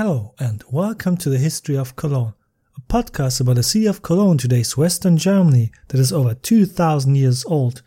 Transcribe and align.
Hello, 0.00 0.32
and 0.38 0.62
welcome 0.70 1.16
to 1.16 1.28
the 1.28 1.38
History 1.38 1.76
of 1.76 1.96
Cologne, 1.96 2.32
a 2.76 2.80
podcast 2.82 3.40
about 3.40 3.56
the 3.56 3.64
city 3.64 3.86
of 3.86 4.00
Cologne, 4.00 4.38
today's 4.38 4.76
Western 4.76 5.16
Germany, 5.16 5.72
that 5.88 5.98
is 5.98 6.12
over 6.12 6.34
2000 6.34 7.16
years 7.16 7.44
old. 7.46 7.82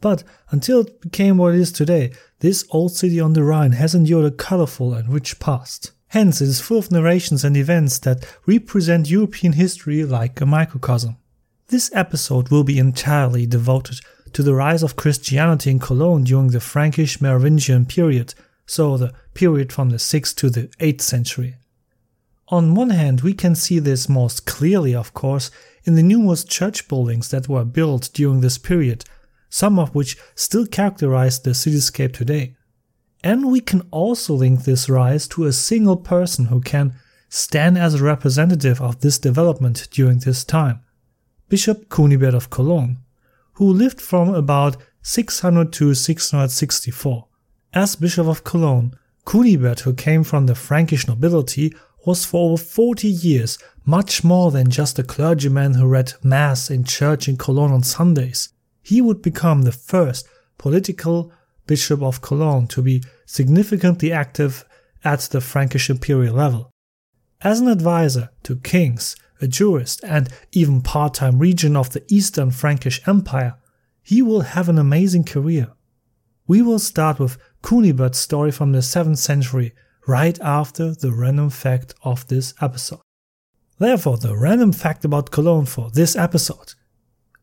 But 0.00 0.24
until 0.50 0.80
it 0.80 1.00
became 1.00 1.36
what 1.36 1.54
it 1.54 1.60
is 1.60 1.70
today, 1.70 2.10
this 2.40 2.66
old 2.70 2.90
city 2.96 3.20
on 3.20 3.34
the 3.34 3.44
Rhine 3.44 3.70
has 3.70 3.94
endured 3.94 4.24
a 4.24 4.34
colorful 4.34 4.94
and 4.94 5.08
rich 5.08 5.38
past. 5.38 5.92
Hence, 6.08 6.40
it 6.40 6.48
is 6.48 6.60
full 6.60 6.78
of 6.78 6.90
narrations 6.90 7.44
and 7.44 7.56
events 7.56 8.00
that 8.00 8.26
represent 8.46 9.08
European 9.08 9.52
history 9.52 10.04
like 10.04 10.40
a 10.40 10.46
microcosm. 10.46 11.18
This 11.68 11.88
episode 11.94 12.48
will 12.48 12.64
be 12.64 12.80
entirely 12.80 13.46
devoted 13.46 14.00
to 14.32 14.42
the 14.42 14.56
rise 14.56 14.82
of 14.82 14.96
Christianity 14.96 15.70
in 15.70 15.78
Cologne 15.78 16.24
during 16.24 16.48
the 16.48 16.58
Frankish 16.58 17.20
Merovingian 17.20 17.86
period, 17.86 18.34
so 18.66 18.96
the 18.96 19.12
period 19.34 19.72
from 19.72 19.90
the 19.90 19.96
6th 19.96 20.34
to 20.36 20.50
the 20.50 20.68
8th 20.80 21.00
century. 21.00 21.56
On 22.48 22.74
one 22.74 22.90
hand, 22.90 23.22
we 23.22 23.32
can 23.32 23.54
see 23.54 23.78
this 23.78 24.08
most 24.08 24.46
clearly, 24.46 24.94
of 24.94 25.14
course, 25.14 25.50
in 25.84 25.94
the 25.94 26.02
numerous 26.02 26.44
church 26.44 26.88
buildings 26.88 27.30
that 27.30 27.48
were 27.48 27.64
built 27.64 28.10
during 28.12 28.40
this 28.40 28.58
period, 28.58 29.04
some 29.48 29.78
of 29.78 29.94
which 29.94 30.16
still 30.34 30.66
characterize 30.66 31.40
the 31.40 31.50
cityscape 31.50 32.12
today. 32.12 32.54
And 33.22 33.50
we 33.50 33.60
can 33.60 33.82
also 33.90 34.34
link 34.34 34.64
this 34.64 34.88
rise 34.88 35.26
to 35.28 35.44
a 35.44 35.52
single 35.52 35.96
person 35.96 36.46
who 36.46 36.60
can 36.60 36.94
stand 37.30 37.78
as 37.78 37.94
a 37.94 38.04
representative 38.04 38.80
of 38.80 39.00
this 39.00 39.18
development 39.18 39.88
during 39.90 40.18
this 40.18 40.44
time 40.44 40.80
Bishop 41.48 41.88
Kunibert 41.88 42.34
of 42.34 42.50
Cologne, 42.50 42.98
who 43.54 43.72
lived 43.72 44.00
from 44.00 44.34
about 44.34 44.76
600 45.02 45.72
to 45.72 45.94
664. 45.94 47.26
As 47.74 47.96
Bishop 47.96 48.28
of 48.28 48.44
Cologne, 48.44 48.94
Kunibert, 49.26 49.80
who 49.80 49.94
came 49.94 50.22
from 50.22 50.46
the 50.46 50.54
Frankish 50.54 51.08
nobility, 51.08 51.74
was 52.06 52.24
for 52.24 52.52
over 52.52 52.62
40 52.62 53.08
years 53.08 53.58
much 53.84 54.22
more 54.22 54.52
than 54.52 54.70
just 54.70 54.96
a 55.00 55.02
clergyman 55.02 55.74
who 55.74 55.88
read 55.88 56.12
Mass 56.22 56.70
in 56.70 56.84
church 56.84 57.26
in 57.26 57.36
Cologne 57.36 57.72
on 57.72 57.82
Sundays. 57.82 58.50
He 58.80 59.00
would 59.00 59.22
become 59.22 59.62
the 59.62 59.72
first 59.72 60.28
political 60.56 61.32
bishop 61.66 62.00
of 62.00 62.20
Cologne 62.20 62.68
to 62.68 62.80
be 62.80 63.02
significantly 63.26 64.12
active 64.12 64.64
at 65.04 65.22
the 65.32 65.40
Frankish 65.40 65.90
imperial 65.90 66.36
level. 66.36 66.70
As 67.40 67.58
an 67.58 67.66
advisor 67.66 68.30
to 68.44 68.54
kings, 68.54 69.16
a 69.40 69.48
jurist, 69.48 70.00
and 70.04 70.28
even 70.52 70.80
part 70.80 71.14
time 71.14 71.40
regent 71.40 71.76
of 71.76 71.90
the 71.90 72.04
Eastern 72.06 72.52
Frankish 72.52 73.00
Empire, 73.08 73.56
he 74.00 74.22
will 74.22 74.42
have 74.42 74.68
an 74.68 74.78
amazing 74.78 75.24
career. 75.24 75.73
We 76.46 76.60
will 76.60 76.78
start 76.78 77.18
with 77.18 77.38
Kunibert's 77.62 78.18
story 78.18 78.50
from 78.50 78.72
the 78.72 78.80
7th 78.80 79.16
century, 79.16 79.72
right 80.06 80.38
after 80.40 80.94
the 80.94 81.10
random 81.10 81.48
fact 81.48 81.94
of 82.02 82.28
this 82.28 82.52
episode. 82.60 83.00
Therefore, 83.78 84.18
the 84.18 84.36
random 84.36 84.72
fact 84.72 85.06
about 85.06 85.30
Cologne 85.30 85.64
for 85.64 85.90
this 85.90 86.14
episode. 86.14 86.74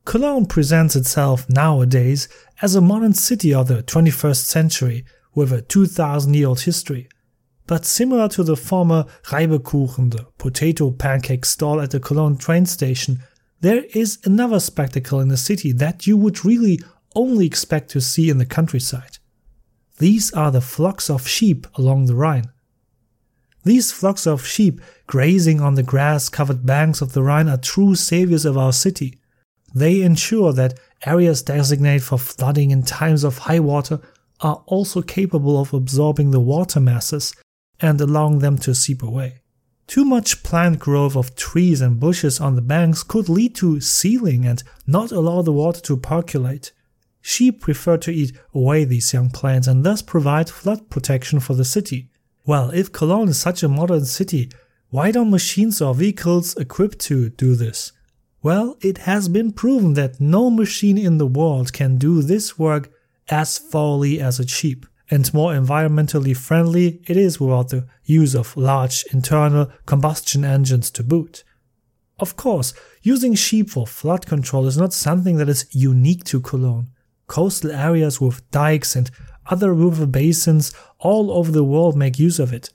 Cologne 0.06 0.46
presents 0.46 0.96
itself 0.96 1.50
nowadays 1.50 2.30
as 2.62 2.76
a 2.76 2.82
modern 2.82 3.14
city 3.14 3.52
of 3.52 3.68
the 3.68 3.82
21st 3.82 4.46
century 4.46 5.04
with 5.34 5.52
a 5.52 5.64
2000 5.64 6.36
year 6.36 6.48
old 6.48 6.62
history. 6.62 7.10
But 7.66 7.86
similar 7.86 8.28
to 8.30 8.44
the 8.44 8.56
former 8.56 9.06
Reibekuchen, 9.24 10.12
the 10.12 10.28
potato 10.38 10.92
pancake 10.92 11.46
stall 11.46 11.82
at 11.82 11.90
the 11.90 12.00
Cologne 12.00 12.38
train 12.38 12.68
station, 12.68 13.24
there 13.62 13.84
is 13.96 14.20
another 14.26 14.60
spectacle 14.60 15.20
in 15.20 15.30
the 15.30 15.38
city 15.38 15.72
that 15.74 16.06
you 16.06 16.18
would 16.18 16.46
really 16.46 16.80
only 17.16 17.46
expect 17.46 17.90
to 17.92 18.02
see 18.02 18.30
in 18.30 18.38
the 18.38 18.46
countryside. 18.46 19.18
These 19.98 20.32
are 20.34 20.52
the 20.52 20.62
flocks 20.62 21.10
of 21.10 21.28
sheep 21.28 21.68
along 21.76 22.06
the 22.06 22.16
Rhine. 22.16 22.52
These 23.64 23.92
flocks 23.92 24.26
of 24.26 24.46
sheep 24.46 24.82
grazing 25.06 25.62
on 25.62 25.76
the 25.76 25.84
grass 25.84 26.30
covered 26.30 26.66
banks 26.66 27.02
of 27.02 27.14
the 27.14 27.22
Rhine 27.22 27.48
are 27.48 27.58
true 27.58 27.96
saviors 27.96 28.46
of 28.46 28.58
our 28.58 28.74
city. 28.74 29.20
They 29.76 30.02
ensure 30.02 30.54
that 30.54 30.80
areas 31.06 31.44
designated 31.44 32.04
for 32.04 32.18
flooding 32.18 32.72
in 32.72 32.84
times 32.84 33.24
of 33.24 33.40
high 33.40 33.60
water 33.60 34.00
are 34.40 34.64
also 34.66 35.02
capable 35.02 35.60
of 35.60 35.74
absorbing 35.74 36.32
the 36.32 36.40
water 36.40 36.80
masses 36.80 37.34
and 37.80 38.02
allowing 38.02 38.40
them 38.40 38.58
to 38.60 38.74
seep 38.74 39.04
away. 39.04 39.42
Too 39.88 40.06
much 40.06 40.44
plant 40.44 40.80
growth 40.80 41.16
of 41.16 41.36
trees 41.36 41.82
and 41.82 42.00
bushes 42.00 42.40
on 42.40 42.56
the 42.56 42.62
banks 42.62 43.04
could 43.04 43.30
lead 43.30 43.56
to 43.56 43.82
sealing 43.82 44.46
and 44.46 44.64
not 44.88 45.12
allow 45.12 45.42
the 45.42 45.52
water 45.52 45.82
to 45.82 45.98
percolate. 45.98 46.72
Sheep 47.22 47.62
prefer 47.62 47.98
to 47.98 48.12
eat 48.12 48.36
away 48.54 48.84
these 48.84 49.14
young 49.14 49.30
plants 49.30 49.68
and 49.68 49.84
thus 49.84 50.02
provide 50.02 50.50
flood 50.50 50.90
protection 50.90 51.40
for 51.40 51.54
the 51.54 51.66
city. 51.66 52.10
Well, 52.46 52.72
if 52.72 52.92
Cologne 52.92 53.30
is 53.30 53.40
such 53.40 53.62
a 53.62 53.70
modern 53.70 54.06
city, 54.06 54.50
why 54.90 55.12
don't 55.12 55.30
machines 55.30 55.82
or 55.82 55.94
vehicles 55.94 56.58
equipped 56.58 57.00
to 57.00 57.30
do 57.30 57.56
this? 57.56 57.92
Well, 58.42 58.78
it 58.82 59.00
has 59.00 59.30
been 59.30 59.54
proven 59.54 59.94
that 59.94 60.20
no 60.20 60.50
machine 60.50 60.98
in 60.98 61.20
the 61.20 61.28
world 61.28 61.72
can 61.72 61.98
do 61.98 62.24
this 62.24 62.58
work 62.58 62.92
as 63.30 63.60
thoroughly 63.60 64.20
as 64.20 64.40
a 64.40 64.48
sheep, 64.48 64.88
and 65.12 65.32
more 65.34 65.54
environmentally 65.54 66.36
friendly 66.36 67.02
it 67.08 67.16
is 67.18 67.40
without 67.40 67.70
the 67.70 67.88
use 68.04 68.34
of 68.34 68.58
large 68.58 69.06
internal 69.14 69.72
combustion 69.86 70.44
engines 70.44 70.90
to 70.92 71.04
boot. 71.04 71.44
Of 72.20 72.36
course, 72.36 72.74
using 73.04 73.36
sheep 73.36 73.70
for 73.70 73.86
flood 73.86 74.26
control 74.26 74.66
is 74.66 74.78
not 74.78 74.92
something 74.92 75.38
that 75.38 75.50
is 75.50 75.68
unique 75.72 76.24
to 76.26 76.42
Cologne 76.42 76.88
coastal 77.32 77.72
areas 77.72 78.20
with 78.20 78.52
dikes 78.52 78.94
and 78.94 79.10
other 79.46 79.74
river 79.74 80.06
basins 80.06 80.74
all 81.00 81.32
over 81.32 81.50
the 81.50 81.64
world 81.64 81.96
make 81.96 82.20
use 82.20 82.40
of 82.40 82.52
it. 82.52 82.70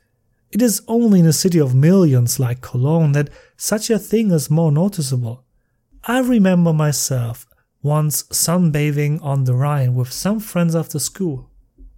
It 0.51 0.63
is 0.63 0.81
only 0.89 1.21
in 1.21 1.27
a 1.27 1.33
city 1.45 1.59
of 1.59 1.75
millions 1.75 2.41
like 2.41 2.63
Cologne 2.63 3.13
that 3.13 3.29
such 3.59 3.91
a 3.91 3.99
thing 3.99 4.31
is 4.31 4.49
more 4.49 4.73
noticeable. 4.73 5.45
I 6.05 6.21
remember 6.21 6.73
myself 6.73 7.47
once 7.83 8.23
sunbathing 8.33 9.23
on 9.23 9.45
the 9.45 9.53
Rhine 9.53 9.95
with 9.95 10.11
some 10.11 10.41
friends 10.41 10.75
after 10.75 10.99
school. 10.99 11.51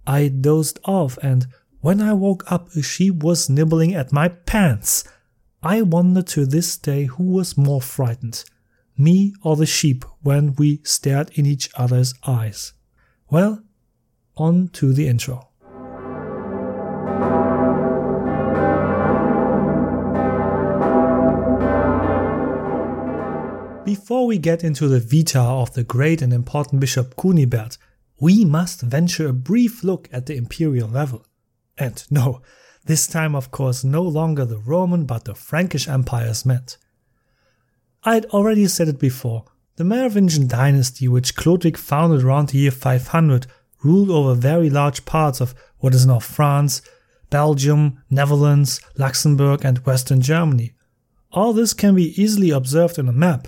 I 0.05 0.27
dozed 0.27 0.79
off 0.83 1.17
and 1.23 1.47
when 1.79 2.01
I 2.01 2.11
woke 2.11 2.43
up 2.51 2.75
a 2.75 2.81
sheep 2.81 3.23
was 3.23 3.49
nibbling 3.49 3.93
at 3.95 4.11
my 4.11 4.27
pants. 4.27 5.05
I 5.63 5.81
wonder 5.81 6.21
to 6.33 6.45
this 6.45 6.75
day 6.75 7.05
who 7.05 7.23
was 7.23 7.57
more 7.57 7.81
frightened, 7.81 8.43
me 8.99 9.33
or 9.41 9.55
the 9.55 9.65
sheep 9.65 10.03
when 10.21 10.53
we 10.55 10.81
stared 10.83 11.31
in 11.33 11.45
each 11.45 11.69
other's 11.75 12.13
eyes. 12.27 12.73
Well, 13.29 13.63
on 14.35 14.67
to 14.73 14.91
the 14.93 15.07
intro. 15.07 15.49
Before 23.85 24.27
we 24.27 24.37
get 24.37 24.63
into 24.63 24.87
the 24.87 24.99
vita 24.99 25.39
of 25.39 25.73
the 25.73 25.83
great 25.83 26.21
and 26.21 26.31
important 26.31 26.79
Bishop 26.79 27.15
Kunibert, 27.15 27.77
we 28.19 28.45
must 28.45 28.81
venture 28.81 29.29
a 29.29 29.33
brief 29.33 29.83
look 29.83 30.09
at 30.11 30.25
the 30.25 30.35
imperial 30.35 30.89
level. 30.89 31.25
And 31.77 32.03
no, 32.11 32.41
this 32.85 33.07
time 33.07 33.33
of 33.33 33.49
course 33.49 33.83
no 33.83 34.03
longer 34.03 34.45
the 34.45 34.59
Roman 34.59 35.05
but 35.05 35.25
the 35.25 35.33
Frankish 35.33 35.87
empires 35.87 36.45
meant. 36.45 36.77
I 38.03 38.13
had 38.13 38.25
already 38.27 38.67
said 38.67 38.87
it 38.87 38.99
before. 38.99 39.45
The 39.75 39.83
Merovingian 39.83 40.47
dynasty, 40.47 41.07
which 41.07 41.35
Chlodwig 41.35 41.77
founded 41.77 42.23
around 42.23 42.49
the 42.49 42.57
year 42.57 42.71
500, 42.71 43.47
ruled 43.83 44.09
over 44.09 44.33
very 44.33 44.69
large 44.69 45.05
parts 45.05 45.39
of 45.41 45.53
what 45.79 45.93
is 45.93 46.05
now 46.05 46.19
France, 46.19 46.81
Belgium, 47.29 48.01
Netherlands, 48.09 48.81
Luxembourg, 48.97 49.63
and 49.63 49.79
Western 49.79 50.21
Germany. 50.21 50.73
All 51.31 51.53
this 51.53 51.73
can 51.73 51.95
be 51.95 52.21
easily 52.21 52.49
observed 52.49 52.97
on 52.99 53.07
a 53.07 53.13
map, 53.13 53.47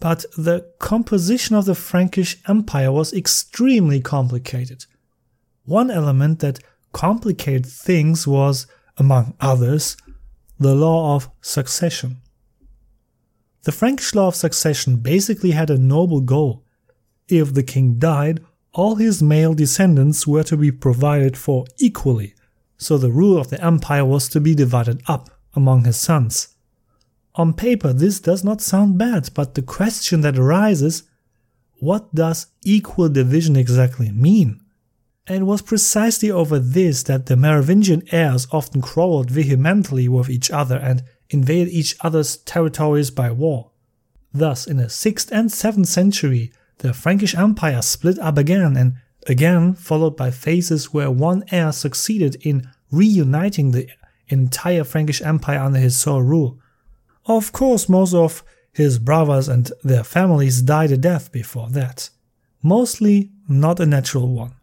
but 0.00 0.24
the 0.36 0.66
composition 0.78 1.56
of 1.56 1.64
the 1.64 1.74
Frankish 1.74 2.38
Empire 2.48 2.92
was 2.92 3.12
extremely 3.12 4.00
complicated. 4.00 4.84
One 5.64 5.90
element 5.90 6.40
that 6.40 6.58
complicated 6.92 7.66
things 7.66 8.26
was, 8.26 8.66
among 8.96 9.34
others, 9.40 9.96
the 10.58 10.74
law 10.74 11.14
of 11.14 11.30
succession. 11.40 12.21
The 13.64 13.72
Frankish 13.72 14.14
law 14.14 14.28
of 14.28 14.34
succession 14.34 14.96
basically 14.96 15.52
had 15.52 15.70
a 15.70 15.78
noble 15.78 16.20
goal. 16.20 16.64
If 17.28 17.54
the 17.54 17.62
king 17.62 17.98
died, 17.98 18.40
all 18.72 18.96
his 18.96 19.22
male 19.22 19.54
descendants 19.54 20.26
were 20.26 20.42
to 20.44 20.56
be 20.56 20.72
provided 20.72 21.36
for 21.36 21.66
equally, 21.78 22.34
so 22.76 22.98
the 22.98 23.12
rule 23.12 23.38
of 23.38 23.50
the 23.50 23.62
empire 23.64 24.04
was 24.04 24.28
to 24.30 24.40
be 24.40 24.54
divided 24.54 25.02
up 25.06 25.30
among 25.54 25.84
his 25.84 25.98
sons. 25.98 26.56
On 27.34 27.54
paper, 27.54 27.92
this 27.92 28.18
does 28.18 28.42
not 28.42 28.60
sound 28.60 28.98
bad, 28.98 29.30
but 29.34 29.54
the 29.54 29.62
question 29.62 30.22
that 30.22 30.38
arises 30.38 31.04
what 31.78 32.14
does 32.14 32.46
equal 32.64 33.08
division 33.08 33.56
exactly 33.56 34.10
mean? 34.10 34.60
And 35.26 35.42
it 35.42 35.44
was 35.44 35.62
precisely 35.62 36.30
over 36.30 36.58
this 36.58 37.02
that 37.04 37.26
the 37.26 37.36
Merovingian 37.36 38.02
heirs 38.12 38.46
often 38.52 38.82
quarreled 38.82 39.30
vehemently 39.30 40.08
with 40.08 40.28
each 40.28 40.50
other 40.50 40.76
and 40.76 41.02
invaded 41.32 41.72
each 41.72 41.96
other's 42.00 42.36
territories 42.38 43.10
by 43.10 43.30
war. 43.30 43.70
Thus, 44.32 44.66
in 44.66 44.78
the 44.78 44.84
6th 44.84 45.30
and 45.30 45.50
7th 45.50 45.86
century, 45.86 46.52
the 46.78 46.92
Frankish 46.92 47.34
Empire 47.34 47.82
split 47.82 48.18
up 48.18 48.38
again 48.38 48.76
and 48.76 48.94
again, 49.26 49.74
followed 49.74 50.16
by 50.16 50.30
phases 50.30 50.92
where 50.92 51.10
one 51.10 51.44
heir 51.50 51.72
succeeded 51.72 52.36
in 52.40 52.68
reuniting 52.90 53.70
the 53.70 53.88
entire 54.28 54.84
Frankish 54.84 55.22
Empire 55.22 55.60
under 55.60 55.78
his 55.78 55.96
sole 55.96 56.22
rule. 56.22 56.58
Of 57.26 57.52
course, 57.52 57.88
most 57.88 58.14
of 58.14 58.42
his 58.72 58.98
brothers 58.98 59.48
and 59.48 59.70
their 59.84 60.02
families 60.02 60.62
died 60.62 60.90
a 60.90 60.96
death 60.96 61.30
before 61.30 61.68
that. 61.70 62.10
Mostly 62.62 63.30
not 63.48 63.80
a 63.80 63.86
natural 63.86 64.28
one. 64.28 64.54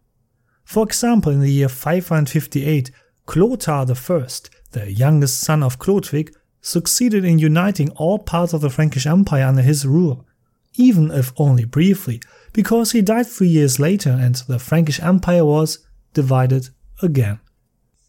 For 0.64 0.84
example, 0.84 1.32
in 1.32 1.40
the 1.40 1.50
year 1.50 1.68
558, 1.68 2.90
Clothar 3.26 3.86
I, 3.88 4.26
the 4.72 4.92
youngest 4.92 5.40
son 5.40 5.62
of 5.62 5.78
Chlodwig, 5.78 6.34
succeeded 6.60 7.24
in 7.24 7.38
uniting 7.38 7.90
all 7.90 8.18
parts 8.18 8.52
of 8.52 8.60
the 8.60 8.70
Frankish 8.70 9.06
Empire 9.06 9.44
under 9.46 9.62
his 9.62 9.86
rule, 9.86 10.26
even 10.74 11.10
if 11.10 11.32
only 11.36 11.64
briefly, 11.64 12.20
because 12.52 12.92
he 12.92 13.02
died 13.02 13.26
three 13.26 13.48
years 13.48 13.78
later 13.78 14.10
and 14.10 14.36
the 14.46 14.58
Frankish 14.58 15.00
Empire 15.00 15.44
was 15.44 15.78
divided 16.14 16.68
again. 17.02 17.40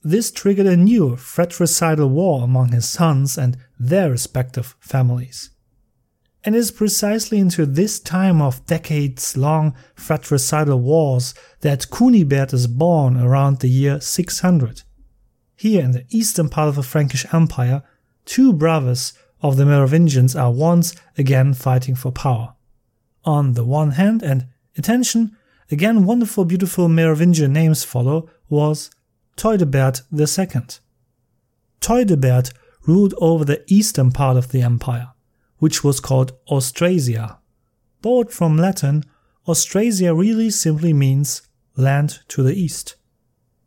This 0.03 0.31
triggered 0.31 0.65
a 0.65 0.75
new 0.75 1.15
fratricidal 1.15 2.09
war 2.09 2.43
among 2.43 2.71
his 2.71 2.89
sons 2.89 3.37
and 3.37 3.57
their 3.79 4.09
respective 4.09 4.75
families. 4.79 5.51
And 6.43 6.55
it 6.55 6.59
is 6.59 6.71
precisely 6.71 7.37
into 7.37 7.67
this 7.67 7.99
time 7.99 8.41
of 8.41 8.65
decades 8.65 9.37
long 9.37 9.75
fratricidal 9.93 10.79
wars 10.79 11.35
that 11.59 11.87
Kunibert 11.91 12.51
is 12.51 12.65
born 12.65 13.15
around 13.17 13.59
the 13.59 13.69
year 13.69 14.01
600. 14.01 14.81
Here 15.55 15.83
in 15.83 15.91
the 15.91 16.05
eastern 16.09 16.49
part 16.49 16.69
of 16.69 16.75
the 16.75 16.83
Frankish 16.83 17.31
Empire, 17.31 17.83
two 18.31 18.53
brothers 18.53 19.11
of 19.41 19.57
the 19.57 19.65
Merovingians 19.65 20.37
are 20.37 20.53
once 20.53 20.95
again 21.17 21.53
fighting 21.53 21.95
for 21.95 22.13
power. 22.13 22.53
On 23.25 23.55
the 23.55 23.65
one 23.65 23.91
hand, 23.91 24.23
and 24.23 24.47
attention, 24.77 25.35
again 25.69 26.05
wonderful 26.05 26.45
beautiful 26.45 26.87
Merovingian 26.87 27.51
names 27.51 27.83
follow, 27.83 28.29
was 28.47 28.89
Theudebert 29.35 30.03
II. 30.17 30.61
Theudebert 31.81 32.53
ruled 32.87 33.13
over 33.17 33.43
the 33.43 33.65
eastern 33.67 34.13
part 34.13 34.37
of 34.37 34.53
the 34.53 34.61
empire, 34.61 35.09
which 35.57 35.83
was 35.83 35.99
called 35.99 36.31
Austrasia. 36.49 37.37
Borrowed 38.01 38.31
from 38.31 38.55
Latin, 38.55 39.03
Austrasia 39.45 40.15
really 40.15 40.49
simply 40.49 40.93
means 40.93 41.41
land 41.75 42.19
to 42.29 42.43
the 42.43 42.55
east. 42.55 42.95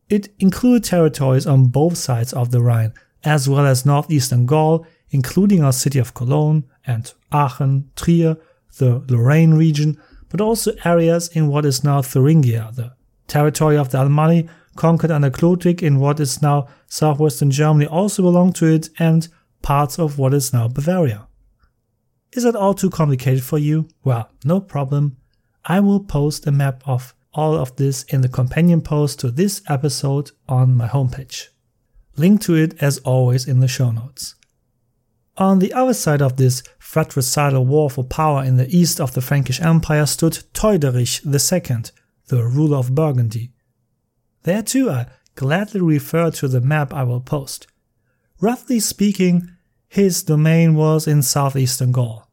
It 0.09 0.31
included 0.39 0.85
territories 0.85 1.47
on 1.47 1.67
both 1.67 1.99
sides 1.99 2.33
of 2.33 2.51
the 2.51 2.63
Rhine, 2.63 2.95
as 3.25 3.49
well 3.49 3.67
as 3.67 3.87
northeastern 3.87 4.47
Gaul, 4.47 4.87
including 5.11 5.63
our 5.63 5.73
city 5.73 5.99
of 5.99 6.15
Cologne 6.15 6.65
and 6.87 7.13
Aachen, 7.33 7.91
Trier, 7.97 8.37
the 8.79 9.05
Lorraine 9.09 9.55
region, 9.55 10.01
but 10.29 10.41
also 10.41 10.73
areas 10.85 11.29
in 11.29 11.49
what 11.49 11.65
is 11.65 11.85
now 11.85 12.03
Thuringia, 12.03 12.71
the 12.75 12.93
territory 13.29 13.77
of 13.77 13.91
the 13.91 13.99
Alemanni 13.99 14.49
conquered 14.77 15.11
under 15.11 15.31
Chlodwig 15.31 15.83
in 15.83 16.01
what 16.01 16.19
is 16.21 16.43
now 16.43 16.67
southwestern 16.87 17.51
Germany 17.51 17.87
also 17.87 18.23
belonged 18.23 18.57
to 18.57 18.67
it, 18.67 18.89
and 18.99 19.29
parts 19.63 19.99
of 19.99 20.19
what 20.19 20.35
is 20.35 20.53
now 20.53 20.69
Bavaria. 20.69 21.27
Is 22.33 22.43
that 22.43 22.57
all 22.57 22.75
too 22.75 22.91
complicated 22.91 23.45
for 23.45 23.59
you? 23.59 23.89
Well, 24.03 24.29
no 24.45 24.61
problem. 24.61 25.17
I 25.65 25.81
will 25.81 26.01
post 26.01 26.47
a 26.47 26.53
map 26.53 26.83
of 26.85 27.15
all 27.33 27.55
of 27.55 27.77
this 27.77 28.03
in 28.05 28.21
the 28.21 28.29
companion 28.29 28.81
post 28.81 29.21
to 29.21 29.31
this 29.31 29.63
episode 29.69 30.33
on 30.49 30.77
my 30.77 30.89
homepage. 30.89 31.49
Link 32.17 32.41
to 32.43 32.55
it 32.55 32.81
as 32.83 32.99
always 32.99 33.47
in 33.47 33.61
the 33.61 33.69
show 33.69 33.91
notes. 33.91 34.37
On 35.37 35.59
the 35.59 35.73
other 35.73 35.95
side 35.95 36.23
of 36.23 36.37
this 36.37 36.63
fratricidal 36.79 37.67
war 37.67 37.91
for 37.91 38.05
power 38.05 38.45
in 38.45 38.57
the 38.57 38.69
east 38.69 39.01
of 39.01 39.15
the 39.15 39.21
Frankish 39.21 39.61
Empire 39.61 40.07
stood 40.07 40.45
Theuderich 40.55 41.27
II, 41.27 41.83
the 42.29 42.45
ruler 42.45 42.77
of 42.77 42.95
Burgundy. 42.95 43.51
There 44.45 44.63
too 44.63 44.91
I 44.91 45.07
gladly 45.35 45.81
refer 45.81 46.31
to 46.31 46.47
the 46.47 46.61
map 46.61 46.95
I 46.95 47.03
will 47.03 47.21
post. 47.21 47.67
Roughly 48.41 48.79
speaking, 48.79 49.51
his 49.89 50.23
domain 50.23 50.75
was 50.75 51.09
in 51.09 51.23
southeastern 51.23 51.91
Gaul. 51.91 52.31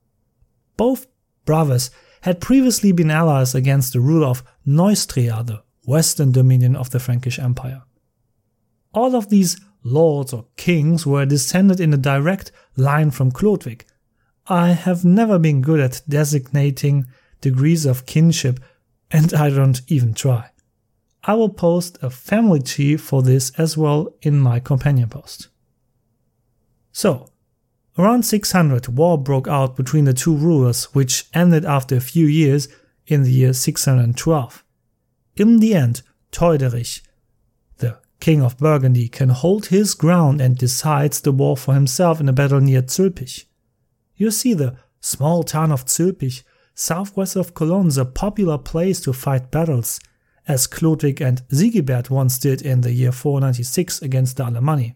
Both 0.77 1.07
brothers 1.45 1.89
had 2.21 2.39
previously 2.39 2.91
been 2.91 3.09
allies 3.09 3.55
against 3.55 3.93
the 3.93 3.99
ruler 3.99 4.27
of 4.27 4.43
Neustria, 4.65 5.43
the 5.43 5.63
western 5.85 6.31
dominion 6.31 6.75
of 6.75 6.91
the 6.91 6.99
Frankish 6.99 7.39
Empire. 7.39 7.81
All 8.93 9.15
of 9.15 9.29
these 9.29 9.59
lords 9.83 10.33
or 10.33 10.45
kings 10.57 11.05
were 11.05 11.25
descended 11.25 11.79
in 11.79 11.93
a 11.93 11.97
direct 11.97 12.51
line 12.75 13.11
from 13.11 13.31
Chlodwig. 13.31 13.83
I 14.47 14.69
have 14.69 15.05
never 15.05 15.39
been 15.39 15.61
good 15.61 15.79
at 15.79 16.01
designating 16.07 17.05
degrees 17.41 17.85
of 17.85 18.05
kinship, 18.05 18.59
and 19.09 19.33
I 19.33 19.49
don't 19.49 19.81
even 19.87 20.13
try. 20.13 20.51
I 21.23 21.35
will 21.35 21.49
post 21.49 21.99
a 22.01 22.09
family 22.09 22.61
tree 22.61 22.97
for 22.97 23.21
this 23.21 23.51
as 23.57 23.77
well 23.77 24.13
in 24.21 24.39
my 24.39 24.59
companion 24.59 25.09
post. 25.09 25.49
So, 26.91 27.29
around 27.97 28.23
600 28.23 28.87
war 28.87 29.17
broke 29.17 29.47
out 29.47 29.75
between 29.75 30.05
the 30.05 30.13
two 30.13 30.35
rulers, 30.35 30.85
which 30.95 31.25
ended 31.33 31.65
after 31.65 31.95
a 31.95 32.01
few 32.01 32.25
years 32.25 32.67
in 33.05 33.23
the 33.23 33.31
year 33.31 33.53
612. 33.53 34.63
In 35.35 35.59
the 35.59 35.75
end, 35.75 36.01
Theuderich, 36.31 37.01
King 38.21 38.43
of 38.43 38.57
Burgundy, 38.57 39.09
can 39.09 39.29
hold 39.29 39.65
his 39.65 39.95
ground 39.95 40.39
and 40.39 40.55
decides 40.55 41.19
the 41.19 41.31
war 41.31 41.57
for 41.57 41.73
himself 41.73 42.21
in 42.21 42.29
a 42.29 42.33
battle 42.33 42.61
near 42.61 42.83
Zülpich. 42.83 43.45
You 44.15 44.29
see, 44.29 44.53
the 44.53 44.77
small 45.01 45.43
town 45.43 45.71
of 45.71 45.85
Zülpich, 45.85 46.43
southwest 46.75 47.35
of 47.35 47.55
Cologne, 47.55 47.87
is 47.87 47.97
a 47.97 48.05
popular 48.05 48.59
place 48.59 49.01
to 49.01 49.11
fight 49.11 49.49
battles, 49.49 49.99
as 50.47 50.67
Chlodwig 50.67 51.19
and 51.19 51.41
Sigebert 51.49 52.11
once 52.11 52.37
did 52.37 52.61
in 52.61 52.81
the 52.81 52.93
year 52.93 53.11
496 53.11 54.03
against 54.03 54.37
the 54.37 54.45
Alemanni. 54.45 54.93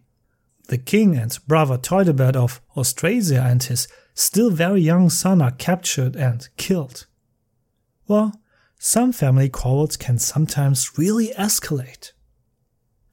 The 0.68 0.78
king 0.78 1.18
and 1.18 1.38
brother 1.48 1.80
Theudebert 1.80 2.36
of 2.36 2.62
Austrasia 2.78 3.42
and 3.42 3.62
his 3.62 3.88
still 4.14 4.52
very 4.52 4.82
young 4.82 5.10
son 5.10 5.42
are 5.42 5.52
captured 5.52 6.16
and 6.16 6.48
killed. 6.58 7.08
Well, 8.08 8.40
some 8.78 9.12
family 9.12 9.50
quarrels 9.50 9.98
can 9.98 10.20
sometimes 10.20 10.98
really 10.98 11.30
escalate. 11.30 12.12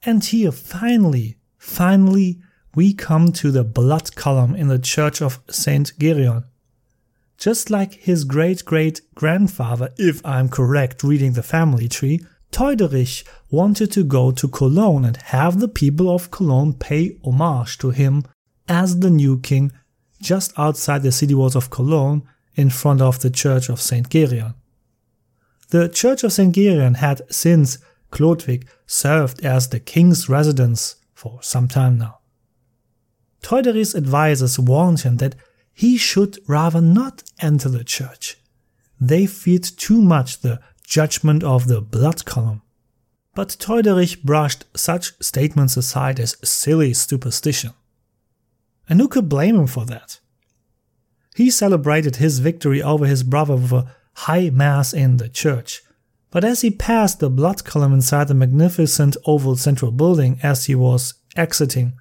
And 0.05 0.23
here, 0.23 0.51
finally, 0.51 1.37
finally, 1.57 2.41
we 2.75 2.93
come 2.93 3.31
to 3.33 3.51
the 3.51 3.63
blood 3.63 4.15
column 4.15 4.55
in 4.55 4.67
the 4.67 4.79
church 4.79 5.21
of 5.21 5.39
Saint 5.49 5.97
Gereon. 5.99 6.43
Just 7.37 7.69
like 7.69 7.93
his 7.95 8.23
great 8.23 8.65
great 8.65 9.01
grandfather, 9.15 9.89
if 9.97 10.25
I'm 10.25 10.49
correct 10.49 11.03
reading 11.03 11.33
the 11.33 11.43
family 11.43 11.87
tree, 11.87 12.21
Theuderich 12.51 13.23
wanted 13.49 13.91
to 13.93 14.03
go 14.03 14.31
to 14.31 14.47
Cologne 14.47 15.05
and 15.05 15.17
have 15.17 15.59
the 15.59 15.67
people 15.67 16.13
of 16.13 16.31
Cologne 16.31 16.73
pay 16.73 17.17
homage 17.23 17.77
to 17.79 17.89
him 17.89 18.23
as 18.67 18.99
the 18.99 19.09
new 19.09 19.39
king 19.39 19.71
just 20.21 20.57
outside 20.57 21.01
the 21.01 21.11
city 21.11 21.33
walls 21.33 21.55
of 21.55 21.69
Cologne 21.69 22.23
in 22.55 22.69
front 22.69 23.01
of 23.01 23.19
the 23.19 23.29
church 23.29 23.69
of 23.69 23.81
St. 23.81 24.07
Gereon. 24.09 24.53
The 25.69 25.89
church 25.89 26.23
of 26.23 26.31
St. 26.31 26.55
Gereon 26.55 26.97
had 26.97 27.21
since 27.29 27.79
Chlodwig 28.13 28.67
served 28.85 29.43
as 29.43 29.69
the 29.69 29.79
king's 29.79 30.29
residence 30.29 30.95
for 31.13 31.39
some 31.41 31.67
time 31.67 31.97
now. 31.97 32.19
Theuderich's 33.41 33.95
advisers 33.95 34.59
warned 34.59 35.01
him 35.01 35.17
that 35.17 35.35
he 35.73 35.97
should 35.97 36.37
rather 36.47 36.79
not 36.79 37.23
enter 37.41 37.69
the 37.69 37.83
church. 37.83 38.37
They 39.01 39.25
feared 39.25 39.63
too 39.63 40.01
much 40.01 40.39
the 40.39 40.61
judgment 40.85 41.43
of 41.43 41.67
the 41.67 41.81
blood 41.81 42.23
column. 42.25 42.61
But 43.33 43.57
Theuderich 43.59 44.21
brushed 44.23 44.65
such 44.75 45.13
statements 45.19 45.75
aside 45.75 46.19
as 46.19 46.37
silly 46.43 46.93
superstition. 46.93 47.73
And 48.87 49.01
who 49.01 49.07
could 49.07 49.27
blame 49.27 49.55
him 49.55 49.67
for 49.67 49.85
that? 49.85 50.19
He 51.35 51.49
celebrated 51.49 52.17
his 52.17 52.37
victory 52.37 52.83
over 52.83 53.07
his 53.07 53.23
brother 53.23 53.55
with 53.55 53.71
a 53.71 53.87
high 54.13 54.51
mass 54.51 54.93
in 54.93 55.17
the 55.17 55.29
church, 55.29 55.82
but 56.33 56.43
as 56.43 56.61
he 56.61 56.71
passed 56.71 57.19
the 57.19 57.29
blood 57.29 57.63
column 57.63 57.93
inside 57.93 58.27
the 58.27 58.33
magnificent 58.33 59.15
oval 59.23 59.55
central 59.55 59.91
building 59.91 60.39
as 60.41 60.65
he 60.65 60.73
was 60.73 61.13
exiting, 61.35 61.93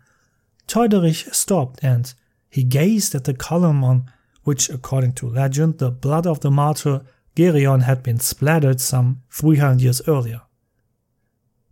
Theuderich 0.67 1.35
stopped 1.35 1.81
and 1.85 2.15
he 2.49 2.65
gazed 2.65 3.15
at 3.15 3.25
the 3.25 3.35
column 3.35 3.85
on 3.85 4.11
which, 4.45 4.71
according 4.71 5.13
to 5.13 5.29
legend, 5.29 5.77
the 5.77 5.91
blood 5.91 6.27
of 6.27 6.41
the 6.41 6.51
martyr 6.51 7.03
Gereon 7.37 7.83
had 7.83 8.03
been 8.03 8.19
splattered 8.19 8.81
some 8.81 9.21
300 9.31 9.83
years 9.83 10.01
earlier. 10.09 10.41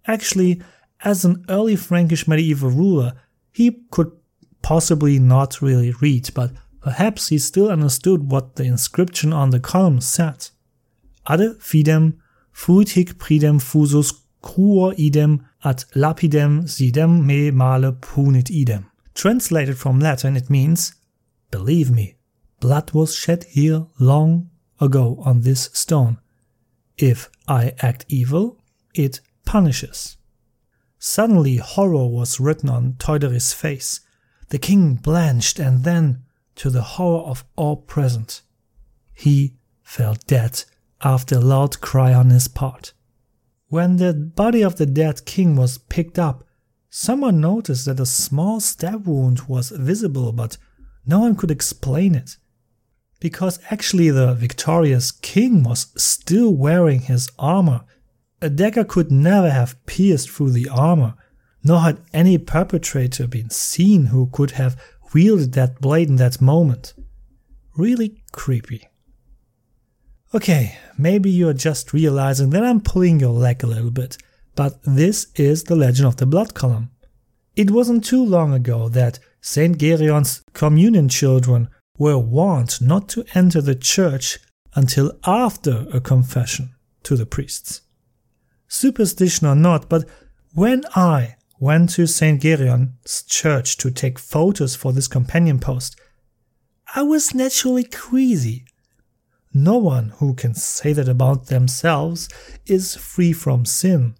Actually, 0.06 0.60
as 1.02 1.24
an 1.24 1.46
early 1.48 1.76
Frankish 1.76 2.28
medieval 2.28 2.68
ruler, 2.68 3.14
he 3.50 3.84
could 3.90 4.12
possibly 4.60 5.18
not 5.18 5.62
really 5.62 5.92
read, 6.02 6.28
but 6.34 6.52
perhaps 6.82 7.28
he 7.28 7.38
still 7.38 7.70
understood 7.70 8.30
what 8.30 8.56
the 8.56 8.64
inscription 8.64 9.32
on 9.32 9.48
the 9.48 9.60
column 9.60 10.02
said. 10.02 10.48
Ade 11.26 11.58
fidem 11.58 12.18
fuit 12.60 12.90
hic 12.90 13.16
pridem 13.18 13.58
fusus 13.58 14.12
cruor 14.42 14.92
idem 14.98 15.32
ad 15.64 15.84
lapidem 16.02 16.52
sidem 16.74 17.24
me 17.24 17.50
male 17.50 17.92
punit 17.92 18.50
idem. 18.50 18.84
Translated 19.14 19.78
from 19.78 19.98
Latin, 19.98 20.36
it 20.36 20.50
means, 20.50 20.94
believe 21.50 21.90
me, 21.90 22.16
blood 22.60 22.92
was 22.92 23.14
shed 23.14 23.44
here 23.44 23.86
long 23.98 24.50
ago 24.78 25.22
on 25.24 25.40
this 25.40 25.70
stone. 25.72 26.18
If 26.98 27.30
I 27.48 27.72
act 27.80 28.04
evil, 28.08 28.58
it 28.94 29.20
punishes. 29.46 30.18
Suddenly 30.98 31.56
horror 31.56 32.08
was 32.08 32.40
written 32.40 32.68
on 32.68 32.96
Theuderich's 32.98 33.54
face. 33.54 34.00
The 34.50 34.58
king 34.58 34.96
blanched 34.96 35.58
and 35.58 35.84
then, 35.84 36.24
to 36.56 36.68
the 36.68 36.82
horror 36.82 37.22
of 37.22 37.42
all 37.56 37.76
present, 37.76 38.42
he 39.14 39.54
fell 39.82 40.16
dead 40.26 40.64
after 41.02 41.36
a 41.36 41.40
loud 41.40 41.80
cry 41.80 42.12
on 42.12 42.30
his 42.30 42.48
part. 42.48 42.92
When 43.68 43.96
the 43.96 44.12
body 44.12 44.62
of 44.62 44.76
the 44.76 44.86
dead 44.86 45.24
king 45.24 45.56
was 45.56 45.78
picked 45.78 46.18
up, 46.18 46.44
someone 46.90 47.40
noticed 47.40 47.86
that 47.86 48.00
a 48.00 48.06
small 48.06 48.60
stab 48.60 49.06
wound 49.06 49.42
was 49.42 49.70
visible, 49.70 50.32
but 50.32 50.56
no 51.06 51.20
one 51.20 51.36
could 51.36 51.50
explain 51.50 52.14
it. 52.14 52.36
Because 53.20 53.60
actually 53.70 54.10
the 54.10 54.34
victorious 54.34 55.10
king 55.10 55.62
was 55.62 55.92
still 55.96 56.52
wearing 56.52 57.02
his 57.02 57.28
armor. 57.38 57.82
A 58.42 58.50
dagger 58.50 58.84
could 58.84 59.12
never 59.12 59.50
have 59.50 59.84
pierced 59.86 60.30
through 60.30 60.50
the 60.50 60.68
armor, 60.68 61.14
nor 61.62 61.80
had 61.80 62.00
any 62.12 62.38
perpetrator 62.38 63.26
been 63.26 63.50
seen 63.50 64.06
who 64.06 64.28
could 64.32 64.52
have 64.52 64.80
wielded 65.12 65.52
that 65.52 65.80
blade 65.80 66.08
in 66.08 66.16
that 66.16 66.40
moment. 66.40 66.94
Really 67.76 68.22
creepy. 68.32 68.89
Okay, 70.32 70.78
maybe 70.96 71.28
you're 71.28 71.52
just 71.52 71.92
realizing 71.92 72.50
that 72.50 72.62
I'm 72.62 72.80
pulling 72.80 73.18
your 73.18 73.32
leg 73.32 73.64
a 73.64 73.66
little 73.66 73.90
bit, 73.90 74.16
but 74.54 74.78
this 74.84 75.26
is 75.34 75.64
the 75.64 75.74
legend 75.74 76.06
of 76.06 76.18
the 76.18 76.26
blood 76.26 76.54
column. 76.54 76.92
It 77.56 77.72
wasn't 77.72 78.04
too 78.04 78.24
long 78.24 78.52
ago 78.52 78.88
that 78.90 79.18
Saint 79.40 79.78
Gereon's 79.78 80.44
communion 80.52 81.08
children 81.08 81.68
were 81.98 82.16
warned 82.16 82.80
not 82.80 83.08
to 83.08 83.24
enter 83.34 83.60
the 83.60 83.74
church 83.74 84.38
until 84.76 85.18
after 85.26 85.86
a 85.92 86.00
confession 86.00 86.76
to 87.02 87.16
the 87.16 87.26
priests. 87.26 87.82
Superstition 88.68 89.48
or 89.48 89.56
not, 89.56 89.88
but 89.88 90.08
when 90.54 90.84
I 90.94 91.34
went 91.58 91.90
to 91.90 92.06
St. 92.06 92.40
Gereon's 92.40 93.24
church 93.24 93.76
to 93.78 93.90
take 93.90 94.18
photos 94.18 94.76
for 94.76 94.92
this 94.92 95.08
companion 95.08 95.58
post, 95.58 96.00
I 96.94 97.02
was 97.02 97.34
naturally 97.34 97.82
queasy. 97.84 98.64
No 99.52 99.78
one 99.78 100.10
who 100.18 100.34
can 100.34 100.54
say 100.54 100.92
that 100.92 101.08
about 101.08 101.46
themselves 101.46 102.28
is 102.66 102.94
free 102.94 103.32
from 103.32 103.64
sin. 103.64 104.14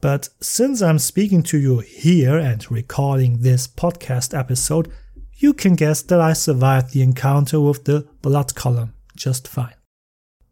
But 0.00 0.28
since 0.40 0.82
I'm 0.82 0.98
speaking 0.98 1.42
to 1.44 1.58
you 1.58 1.78
here 1.78 2.36
and 2.36 2.70
recording 2.70 3.38
this 3.40 3.66
podcast 3.66 4.38
episode, 4.38 4.92
you 5.36 5.54
can 5.54 5.74
guess 5.74 6.02
that 6.02 6.20
I 6.20 6.34
survived 6.34 6.92
the 6.92 7.02
encounter 7.02 7.60
with 7.60 7.84
the 7.84 8.06
blood 8.20 8.54
column 8.54 8.92
just 9.16 9.48
fine. 9.48 9.74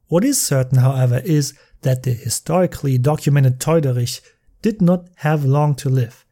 What 0.06 0.24
is 0.24 0.40
certain, 0.40 0.78
however, 0.78 1.20
is 1.24 1.52
that 1.82 2.02
the 2.02 2.12
historically 2.12 2.96
documented 2.96 3.60
Theuderich 3.60 4.20
did 4.62 4.80
not 4.80 5.08
have 5.16 5.44
long 5.44 5.74
to 5.76 5.88
live. 5.88 6.24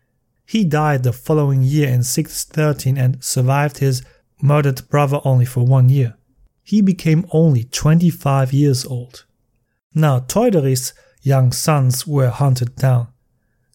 He 0.47 0.65
died 0.65 1.03
the 1.03 1.13
following 1.13 1.63
year 1.63 1.89
in 1.89 2.03
613 2.03 2.97
and 2.97 3.23
survived 3.23 3.79
his 3.79 4.03
murdered 4.41 4.89
brother 4.89 5.21
only 5.25 5.45
for 5.45 5.65
one 5.65 5.89
year. 5.89 6.17
He 6.65 6.81
became 6.81 7.27
only 7.31 7.65
25 7.65 8.53
years 8.53 8.85
old. 8.85 9.25
Now, 9.95 10.19
Theuderich's 10.19 10.93
young 11.23 11.53
sons 11.53 12.07
were 12.07 12.31
hunted 12.31 12.75
down. 12.75 13.09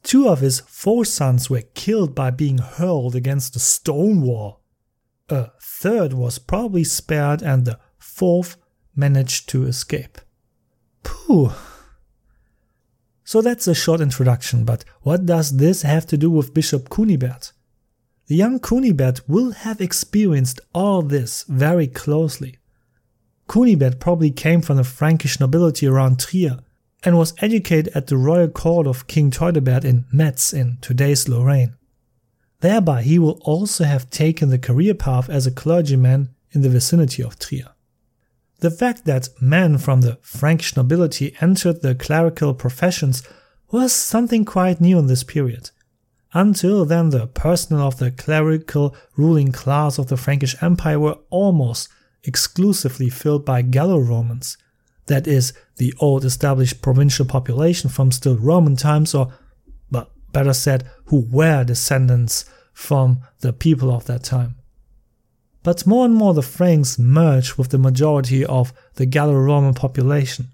Two 0.04 0.28
of 0.28 0.42
his 0.42 0.62
four 0.62 1.06
sons 1.06 1.50
were 1.50 1.62
killed 1.76 2.14
by 2.14 2.32
being 2.32 2.58
hurled 2.58 3.16
against 3.16 3.56
a 3.56 3.60
stone 3.60 4.22
wall. 4.22 4.62
A 5.30 5.52
third 5.62 6.14
was 6.14 6.40
probably 6.40 6.84
spared, 6.84 7.42
and 7.42 7.64
the 7.64 7.80
fourth 7.98 8.58
managed 8.96 9.48
to 9.50 9.66
escape. 9.66 10.20
Pooh, 11.04 11.52
so 13.30 13.44
that's 13.44 13.68
a 13.68 13.76
short 13.76 14.02
introduction, 14.02 14.66
but 14.66 14.84
what 15.04 15.28
does 15.28 15.58
this 15.58 15.84
have 15.84 16.08
to 16.08 16.18
do 16.18 16.32
with 16.32 16.56
Bishop 16.56 16.90
Kunibert? 16.90 17.52
The 18.26 18.36
young 18.36 18.60
Kunibert 18.60 19.22
will 19.28 19.52
have 19.52 19.80
experienced 19.80 20.60
all 20.74 21.04
this 21.04 21.44
very 21.48 21.86
closely. 21.86 22.58
Kunibert 23.50 24.00
probably 24.00 24.30
came 24.30 24.62
from 24.62 24.78
the 24.78 24.84
Frankish 24.84 25.40
nobility 25.40 25.88
around 25.88 26.20
Trier 26.20 26.60
and 27.04 27.18
was 27.18 27.34
educated 27.40 27.92
at 27.96 28.06
the 28.06 28.16
royal 28.16 28.48
court 28.48 28.86
of 28.86 29.08
King 29.08 29.32
Theudebert 29.32 29.84
in 29.84 30.06
Metz 30.14 30.54
in 30.54 30.78
today's 30.82 31.28
Lorraine. 31.28 31.76
Thereby, 32.60 33.02
he 33.02 33.18
will 33.18 33.40
also 33.42 33.86
have 33.86 34.12
taken 34.12 34.50
the 34.50 34.60
career 34.60 34.94
path 34.94 35.30
as 35.30 35.48
a 35.48 35.52
clergyman 35.52 36.30
in 36.52 36.62
the 36.62 36.70
vicinity 36.70 37.24
of 37.24 37.40
Trier. 37.40 37.70
The 38.60 38.70
fact 38.70 39.06
that 39.06 39.30
men 39.42 39.80
from 39.80 40.02
the 40.02 40.20
Frankish 40.22 40.76
nobility 40.76 41.36
entered 41.42 41.82
the 41.82 41.96
clerical 41.96 42.54
professions 42.54 43.24
was 43.72 43.94
something 43.94 44.46
quite 44.46 44.80
new 44.80 45.00
in 45.00 45.08
this 45.08 45.24
period. 45.24 45.72
Until 46.34 46.86
then, 46.86 47.10
the 47.10 47.26
personnel 47.26 47.88
of 47.88 47.98
the 47.98 48.12
clerical 48.12 48.96
ruling 49.16 49.52
class 49.52 49.98
of 49.98 50.08
the 50.08 50.18
Frankish 50.18 50.62
Empire 50.62 51.00
were 51.00 51.18
almost 51.32 51.90
exclusively 52.24 53.10
filled 53.10 53.46
by 53.46 53.62
Gallo-Romans, 53.62 54.58
that 55.08 55.28
is, 55.28 55.54
the 55.78 55.94
old 56.00 56.24
established 56.26 56.82
provincial 56.82 57.26
population 57.26 57.90
from 57.90 58.12
still 58.12 58.38
Roman 58.38 58.76
times, 58.76 59.16
or, 59.16 59.34
but 59.90 60.12
better 60.32 60.54
said, 60.54 60.90
who 61.06 61.28
were 61.32 61.64
descendants 61.64 62.46
from 62.74 63.20
the 63.40 63.54
people 63.54 63.92
of 63.92 64.06
that 64.06 64.24
time. 64.24 64.56
But 65.64 65.86
more 65.86 66.06
and 66.06 66.14
more 66.14 66.34
the 66.34 66.42
Franks 66.42 66.98
merged 66.98 67.56
with 67.56 67.70
the 67.70 67.78
majority 67.78 68.46
of 68.46 68.72
the 68.96 69.06
Gallo-Roman 69.06 69.74
population. 69.74 70.50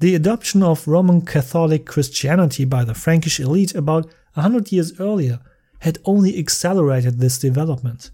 The 0.00 0.14
adoption 0.14 0.62
of 0.62 0.88
Roman 0.88 1.24
Catholic 1.24 1.84
Christianity 1.86 2.64
by 2.64 2.84
the 2.84 2.94
Frankish 2.94 3.38
elite 3.38 3.74
about 3.74 4.10
a 4.36 4.42
hundred 4.42 4.72
years 4.72 4.98
earlier 5.00 5.40
had 5.80 5.98
only 6.04 6.38
accelerated 6.38 7.18
this 7.18 7.38
development. 7.38 8.10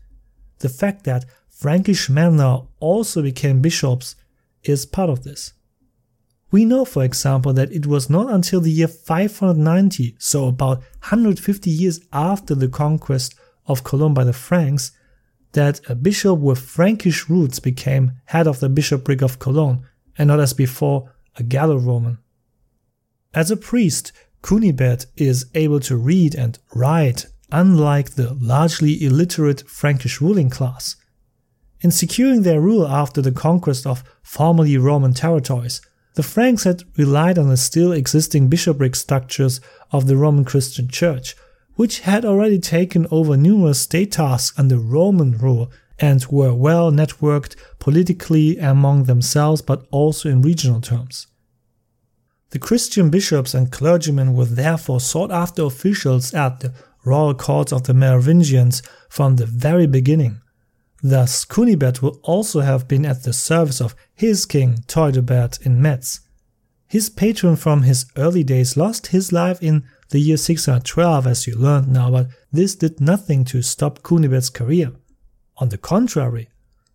The 0.59 0.69
fact 0.69 1.05
that 1.05 1.25
Frankish 1.65 2.11
men 2.11 2.37
now 2.37 2.69
also 2.79 3.23
became 3.23 3.63
bishops 3.63 4.17
is 4.65 4.85
part 4.85 5.09
of 5.09 5.25
this. 5.25 5.55
We 6.51 6.67
know, 6.67 6.85
for 6.85 7.03
example, 7.03 7.55
that 7.55 7.73
it 7.73 7.87
was 7.87 8.11
not 8.11 8.31
until 8.31 8.61
the 8.61 8.71
year 8.71 8.87
590, 8.87 10.15
so 10.19 10.47
about 10.47 10.81
150 11.01 11.71
years 11.71 12.01
after 12.13 12.55
the 12.55 12.69
conquest 12.69 13.35
of 13.65 13.83
Cologne 13.83 14.13
by 14.13 14.25
the 14.25 14.35
Franks, 14.35 14.93
that 15.53 15.81
a 15.89 15.95
bishop 15.95 16.39
with 16.39 16.59
Frankish 16.59 17.31
roots 17.31 17.61
became 17.61 18.13
head 18.27 18.47
of 18.47 18.61
the 18.61 18.69
bishopric 18.69 19.23
of 19.23 19.39
Cologne, 19.39 19.87
and 20.19 20.29
not 20.29 20.41
as 20.41 20.53
before 20.53 21.15
a 21.37 21.43
Gallo-Roman. 21.43 22.19
As 23.33 23.51
a 23.51 23.57
priest, 23.57 24.13
Kunibert 24.43 25.07
is 25.17 25.47
able 25.55 25.81
to 25.81 25.97
read 25.97 26.35
and 26.35 26.59
write, 26.75 27.25
unlike 27.51 28.11
the 28.17 28.35
largely 28.35 29.03
illiterate 29.03 29.67
Frankish 29.67 30.21
ruling 30.21 30.51
class. 30.51 30.97
In 31.85 31.91
securing 31.91 32.43
their 32.45 32.63
rule 32.63 32.89
after 32.89 33.21
the 33.21 33.31
conquest 33.31 33.87
of 33.87 34.03
formerly 34.23 34.79
Roman 34.79 35.13
territories, 35.13 35.83
the 36.15 36.23
Franks 36.23 36.65
had 36.65 36.83
relied 36.97 37.39
on 37.39 37.51
the 37.51 37.59
still 37.59 37.93
existing 37.93 38.49
bishopric 38.49 38.97
structures 38.97 39.61
of 39.93 40.07
the 40.07 40.17
Roman 40.17 40.47
Christian 40.47 40.89
Church, 40.89 41.37
which 41.75 42.01
had 42.01 42.25
already 42.25 42.59
taken 42.59 43.07
over 43.11 43.37
numerous 43.37 43.81
state 43.81 44.13
tasks 44.13 44.59
under 44.59 44.79
Roman 44.79 45.37
rule 45.37 45.71
and 45.99 46.25
were 46.31 46.55
well 46.55 46.91
networked 46.91 47.55
politically 47.81 48.57
among 48.57 49.05
themselves 49.05 49.61
but 49.61 49.87
also 49.91 50.31
in 50.31 50.41
regional 50.41 50.81
terms. 50.81 51.27
The 52.53 52.59
Christian 52.59 53.11
bishops 53.11 53.53
and 53.53 53.71
clergymen 53.71 54.33
were 54.33 54.47
therefore 54.47 55.01
sought 55.01 55.31
after 55.31 55.65
officials 55.65 56.33
at 56.33 56.61
the 56.61 56.73
royal 57.05 57.35
courts 57.35 57.75
of 57.75 57.83
the 57.83 57.93
Merovingians 57.93 58.81
from 59.11 59.37
the 59.37 59.45
very 59.45 59.87
beginning. 59.87 60.41
Thus, 61.07 61.45
Kunibert 61.45 62.01
will 62.01 62.19
also 62.23 62.61
have 62.61 62.89
been 62.89 63.05
at 63.05 63.25
the 63.25 63.35
service 63.35 63.79
of 63.79 63.95
his 64.15 64.47
king 64.47 64.77
Theudebert 64.89 65.61
in 65.61 65.83
Metz. 65.83 66.21
His 66.87 67.11
patron 67.11 67.57
from 67.57 67.83
his 67.83 68.07
early 68.17 68.43
days 68.43 68.75
lost 68.75 69.09
his 69.09 69.31
life 69.31 69.63
in 69.63 69.85
the 70.09 70.19
year 70.19 70.39
612 70.39 71.27
as 71.27 71.47
you 71.47 71.57
learned 71.57 71.93
now, 71.93 72.11
but 72.11 72.29
this 72.51 72.75
did 72.75 73.03
nothing 73.03 73.45
to 73.45 73.61
stop 73.61 74.03
Kunibert's 74.03 74.49
career. 74.49 74.93
On 75.59 75.69
the 75.69 75.77
contrary, 75.77 76.49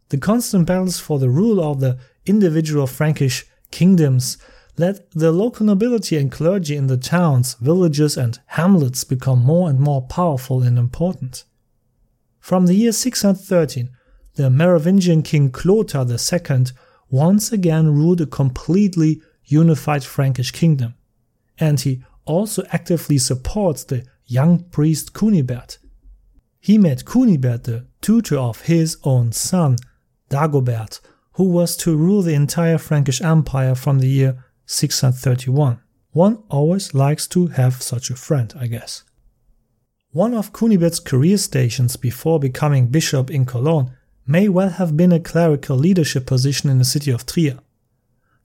the 0.10 0.18
constant 0.18 0.66
battles 0.66 1.00
for 1.00 1.20
the 1.20 1.30
rule 1.30 1.62
of 1.62 1.80
the 1.80 2.00
individual 2.26 2.88
Frankish 2.88 3.46
kingdoms 3.70 4.40
let 4.76 5.12
the 5.12 5.32
local 5.32 5.68
nobility 5.68 6.18
and 6.18 6.32
clergy 6.32 6.76
in 6.76 6.88
the 6.88 6.98
towns, 6.98 7.54
villages, 7.62 8.18
and 8.18 8.40
hamlets 8.48 9.04
become 9.04 9.44
more 9.44 9.70
and 9.70 9.80
more 9.80 10.02
powerful 10.02 10.64
and 10.64 10.80
important. 10.80 11.44
From 12.40 12.66
the 12.66 12.74
year 12.74 12.92
613, 12.92 13.92
the 14.36 14.50
Merovingian 14.50 15.24
king 15.24 15.52
Clothar 15.52 16.06
II 16.10 16.66
once 17.10 17.52
again 17.52 17.94
ruled 17.94 18.22
a 18.22 18.26
completely 18.26 19.22
unified 19.46 20.04
Frankish 20.04 20.52
kingdom, 20.52 20.94
and 21.58 21.80
he 21.82 22.04
also 22.26 22.64
actively 22.72 23.18
supports 23.18 23.84
the 23.84 24.06
young 24.26 24.64
priest 24.66 25.14
Kunibert. 25.14 25.80
He 26.60 26.78
made 26.78 27.06
Kunibert 27.06 27.64
the 27.64 27.88
tutor 28.02 28.38
of 28.38 28.62
his 28.62 28.98
own 29.04 29.32
son, 29.32 29.78
Dagobert, 30.30 31.00
who 31.34 31.46
was 31.46 31.76
to 31.78 31.96
rule 31.96 32.22
the 32.22 32.34
entire 32.34 32.78
Frankish 32.78 33.22
Empire 33.22 33.74
from 33.74 34.00
the 34.00 34.08
year 34.08 34.46
631. 34.66 35.80
One 36.12 36.44
always 36.50 36.94
likes 36.94 37.28
to 37.28 37.48
have 37.48 37.82
such 37.82 38.10
a 38.10 38.16
friend, 38.16 38.54
I 38.60 38.68
guess. 38.68 39.04
One 40.12 40.34
of 40.34 40.54
Kunibert's 40.54 41.00
career 41.00 41.38
stations 41.38 41.96
before 41.96 42.40
becoming 42.40 42.88
bishop 42.88 43.32
in 43.32 43.46
Cologne 43.46 43.96
may 44.30 44.48
well 44.48 44.70
have 44.70 44.96
been 44.96 45.12
a 45.12 45.20
clerical 45.20 45.76
leadership 45.76 46.28
position 46.28 46.70
in 46.70 46.78
the 46.78 46.86
city 46.86 47.10
of 47.10 47.26
Trier. 47.26 47.58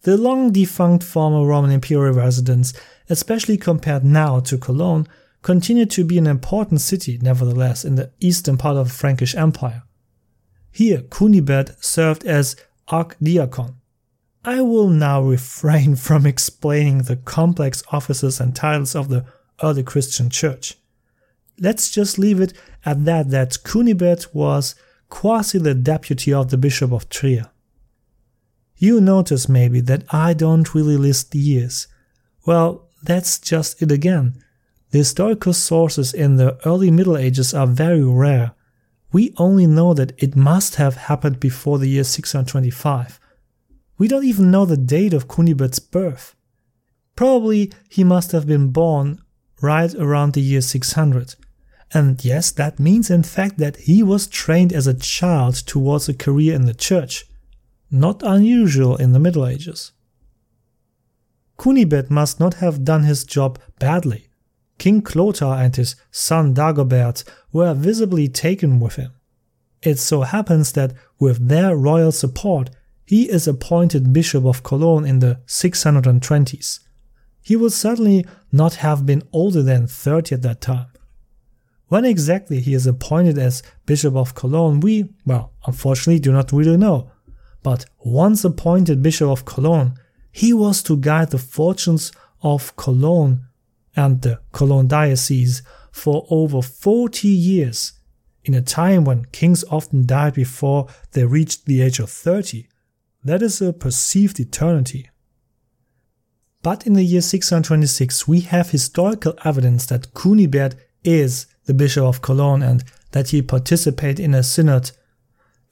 The 0.01 0.17
long 0.17 0.51
defunct 0.51 1.05
former 1.05 1.47
Roman 1.47 1.71
imperial 1.71 2.15
residence, 2.15 2.73
especially 3.11 3.59
compared 3.59 4.03
now 4.03 4.41
to 4.41 4.57
Cologne, 4.57 5.07
continued 5.43 5.91
to 5.91 6.03
be 6.03 6.17
an 6.17 6.27
important 6.27 6.81
city, 6.81 7.19
nevertheless, 7.21 7.85
in 7.85 7.97
the 7.97 8.11
eastern 8.19 8.57
part 8.57 8.79
of 8.79 8.89
the 8.89 8.95
Frankish 8.95 9.35
Empire. 9.35 9.83
Here, 10.73 11.03
Kunibert 11.03 11.77
served 11.85 12.25
as 12.25 12.57
archdiakon. 12.89 13.75
I 14.43 14.63
will 14.63 14.89
now 14.89 15.21
refrain 15.21 15.97
from 16.07 16.25
explaining 16.25 17.03
the 17.03 17.17
complex 17.17 17.83
offices 17.93 18.41
and 18.41 18.57
titles 18.57 18.95
of 18.95 19.11
the 19.11 19.27
early 19.63 19.83
Christian 19.83 20.31
church. 20.31 20.79
Let's 21.61 21.91
just 21.91 22.19
leave 22.19 22.41
it 22.41 22.55
at 22.87 23.05
that 23.05 23.29
that 23.31 23.59
Kunibert 23.65 24.35
was 24.35 24.75
quasi 25.15 25.59
the 25.59 25.75
deputy 25.75 26.35
of 26.35 26.51
the 26.51 26.57
Bishop 26.57 26.91
of 26.91 27.09
Trier. 27.09 27.49
You 28.77 29.01
notice 29.01 29.49
maybe 29.49 29.81
that 29.83 30.03
I 30.13 30.35
don't 30.35 30.75
really 30.75 30.97
list 30.97 31.31
the 31.31 31.39
years. 31.39 31.87
Well, 32.45 32.89
that's 33.01 33.39
just 33.39 33.81
it 33.81 33.93
again. 33.93 34.35
The 34.91 34.99
historical 34.99 35.53
sources 35.53 36.13
in 36.13 36.35
the 36.35 36.59
early 36.67 36.91
Middle 36.91 37.17
Ages 37.17 37.55
are 37.55 37.69
very 37.69 38.03
rare. 38.03 38.55
We 39.13 39.33
only 39.37 39.69
know 39.69 39.95
that 39.95 40.21
it 40.21 40.35
must 40.35 40.75
have 40.75 40.97
happened 40.97 41.39
before 41.39 41.79
the 41.79 41.89
year 41.89 42.03
625. 42.03 43.21
We 43.97 44.09
don't 44.09 44.25
even 44.25 44.51
know 44.51 44.65
the 44.65 44.77
date 44.77 45.15
of 45.15 45.29
Kunibert's 45.29 45.79
birth. 45.79 46.35
Probably 47.15 47.73
he 47.89 48.03
must 48.03 48.33
have 48.33 48.49
been 48.49 48.73
born 48.73 49.23
right 49.63 49.95
around 49.95 50.33
the 50.33 50.41
year 50.41 50.61
600. 50.61 51.37
And 51.95 52.23
yes, 52.25 52.51
that 52.51 52.81
means 52.81 53.09
in 53.09 53.23
fact 53.23 53.59
that 53.59 53.77
he 53.77 54.03
was 54.03 54.27
trained 54.27 54.73
as 54.73 54.89
a 54.89 54.95
child 54.95 55.55
towards 55.55 56.09
a 56.09 56.15
career 56.15 56.53
in 56.53 56.67
the 56.67 56.75
church. 56.75 57.25
Not 57.89 58.21
unusual 58.25 58.97
in 58.97 59.13
the 59.13 59.21
Middle 59.21 59.47
Ages. 59.47 59.93
Kunibert 61.57 62.11
must 62.11 62.41
not 62.41 62.55
have 62.55 62.85
done 62.85 63.05
his 63.05 63.23
job 63.23 63.61
badly. 63.79 64.29
King 64.79 65.03
Clothar 65.03 65.55
and 65.65 65.77
his 65.77 65.95
son 66.11 66.53
Dagobert 66.53 67.23
were 67.53 67.75
visibly 67.75 68.29
taken 68.29 68.81
with 68.81 68.97
him. 68.97 69.13
It 69.81 70.01
so 70.01 70.23
happens 70.23 70.73
that 70.73 70.95
with 71.21 71.49
their 71.49 71.77
royal 71.77 72.11
support, 72.11 72.71
he 73.07 73.31
is 73.31 73.47
appointed 73.47 74.13
Bishop 74.13 74.45
of 74.45 74.65
Cologne 74.65 75.07
in 75.07 75.21
the 75.21 75.41
620s. 75.47 76.81
He 77.43 77.55
will 77.55 77.71
certainly 77.71 78.27
not 78.51 78.77
have 78.77 79.07
been 79.07 79.23
older 79.33 79.63
than 79.63 79.87
30 79.87 80.35
at 80.35 80.43
that 80.43 80.61
time. 80.61 80.87
When 81.89 82.05
exactly 82.05 82.61
he 82.61 82.75
is 82.75 82.87
appointed 82.87 83.39
as 83.39 83.63
Bishop 83.87 84.17
of 84.17 84.35
Cologne, 84.35 84.81
we, 84.81 85.11
well, 85.27 85.53
unfortunately 85.67 86.19
do 86.19 86.33
not 86.33 86.53
really 86.53 86.77
know. 86.77 87.11
But 87.63 87.87
once 87.99 88.45
appointed 88.45 89.03
Bishop 89.03 89.29
of 89.29 89.45
Cologne, 89.45 89.95
he 90.33 90.53
was 90.53 90.83
to 90.85 90.97
guide 90.97 91.31
the 91.31 91.39
fortunes 91.39 92.13
of 92.43 92.75
Cologne 92.77 93.47
and 93.97 94.23
the 94.23 94.41
Cologne 94.53 94.89
diocese 94.89 95.63
for 95.93 96.27
over 96.29 96.61
40 96.61 97.29
years, 97.29 97.93
in 98.45 98.55
a 98.55 98.61
time 98.61 99.05
when 99.05 99.27
kings 99.27 99.65
often 99.71 100.05
died 100.05 100.35
before 100.35 100.89
they 101.13 101.25
reached 101.25 101.67
the 101.67 101.81
age 101.81 102.01
of 102.01 102.11
30. 102.11 102.67
That 103.23 103.43
is 103.43 103.63
a 103.63 103.73
perceived 103.73 104.41
eternity. 104.41 105.09
But 106.63 106.87
in 106.87 106.95
the 106.95 107.05
year 107.05 107.21
626, 107.21 108.27
we 108.27 108.41
have 108.41 108.71
historical 108.71 109.35
evidence 109.45 109.87
that 109.87 110.13
Kunibert 110.15 110.75
is 111.05 111.47
the 111.67 111.75
Bishop 111.75 112.05
of 112.05 112.23
Cologne 112.23 112.63
and 112.63 112.85
that 113.13 113.31
he 113.31 113.43
participated 113.43 114.21
in 114.21 114.35
a 114.35 114.43
synod 114.43 114.91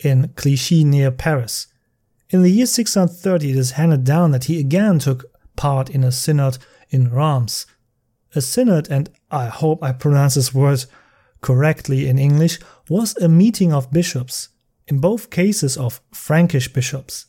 in 0.03 0.33
Clichy 0.37 0.85
near 0.85 1.11
Paris. 1.11 1.67
In 2.31 2.43
the 2.43 2.51
year 2.51 2.67
630, 2.67 3.51
it 3.51 3.57
is 3.57 3.73
handed 3.73 4.05
down 4.05 4.31
that 4.31 4.45
he 4.45 4.59
again 4.59 4.99
took 4.99 5.25
part 5.57 5.91
in 5.91 6.03
a 6.03 6.13
synod 6.13 6.59
in 6.91 7.11
Reims, 7.11 7.67
a 8.35 8.41
synod, 8.41 8.91
and 8.91 9.11
I 9.31 9.47
hope 9.47 9.83
I 9.83 9.93
pronounce 9.93 10.35
this 10.35 10.55
word 10.55 10.85
correctly 11.43 12.09
in 12.09 12.19
English, 12.19 12.59
was 12.89 13.17
a 13.17 13.29
meeting 13.29 13.73
of 13.73 13.91
bishops, 13.91 14.49
in 14.87 14.99
both 14.99 15.31
cases 15.31 15.77
of 15.77 16.01
Frankish 16.13 16.73
bishops. 16.73 17.27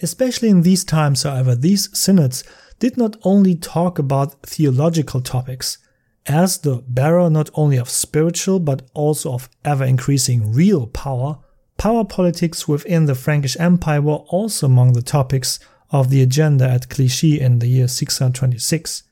Especially 0.00 0.48
in 0.48 0.62
these 0.62 0.84
times, 0.84 1.22
however, 1.22 1.54
these 1.54 1.96
synods 1.96 2.42
did 2.78 2.96
not 2.96 3.16
only 3.22 3.54
talk 3.54 3.98
about 3.98 4.42
theological 4.42 5.20
topics, 5.20 5.78
as 6.26 6.58
the 6.58 6.82
bearer 6.88 7.28
not 7.28 7.50
only 7.54 7.76
of 7.76 7.90
spiritual 7.90 8.58
but 8.58 8.82
also 8.94 9.32
of 9.32 9.48
ever 9.64 9.84
increasing 9.84 10.52
real 10.52 10.86
power, 10.86 11.38
power 11.76 12.04
politics 12.04 12.66
within 12.66 13.06
the 13.06 13.14
Frankish 13.14 13.58
Empire 13.60 14.00
were 14.00 14.24
also 14.28 14.66
among 14.66 14.92
the 14.92 15.02
topics 15.02 15.58
of 15.90 16.10
the 16.10 16.22
agenda 16.22 16.68
at 16.68 16.88
Clichy 16.88 17.40
in 17.40 17.58
the 17.58 17.66
year 17.66 17.88
626. 17.88 19.02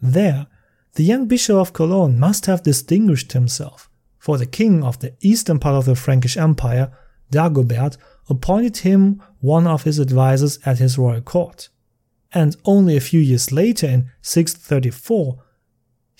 There, 0.00 0.46
the 0.94 1.04
young 1.04 1.26
bishop 1.26 1.56
of 1.56 1.72
Cologne 1.72 2.18
must 2.18 2.46
have 2.46 2.62
distinguished 2.62 3.32
himself, 3.32 3.88
for 4.18 4.36
the 4.36 4.46
king 4.46 4.82
of 4.82 4.98
the 4.98 5.14
eastern 5.20 5.58
part 5.58 5.76
of 5.76 5.84
the 5.84 5.94
Frankish 5.94 6.36
Empire, 6.36 6.92
Dagobert, 7.30 7.96
appointed 8.28 8.78
him 8.78 9.22
one 9.40 9.66
of 9.66 9.84
his 9.84 9.98
advisers 9.98 10.58
at 10.66 10.78
his 10.78 10.98
royal 10.98 11.20
court. 11.20 11.68
And 12.34 12.56
only 12.64 12.96
a 12.96 13.00
few 13.00 13.20
years 13.20 13.52
later, 13.52 13.86
in 13.86 14.10
634, 14.22 15.42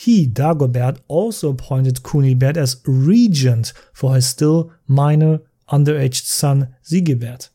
he, 0.05 0.27
Dagobert, 0.27 0.99
also 1.07 1.51
appointed 1.51 2.03
Kunibert 2.03 2.57
as 2.57 2.83
regent 2.87 3.73
for 3.93 4.17
his 4.17 4.27
still 4.27 4.73
minor, 4.89 5.41
underaged 5.71 6.25
son 6.25 6.75
Sigebert. 6.83 7.51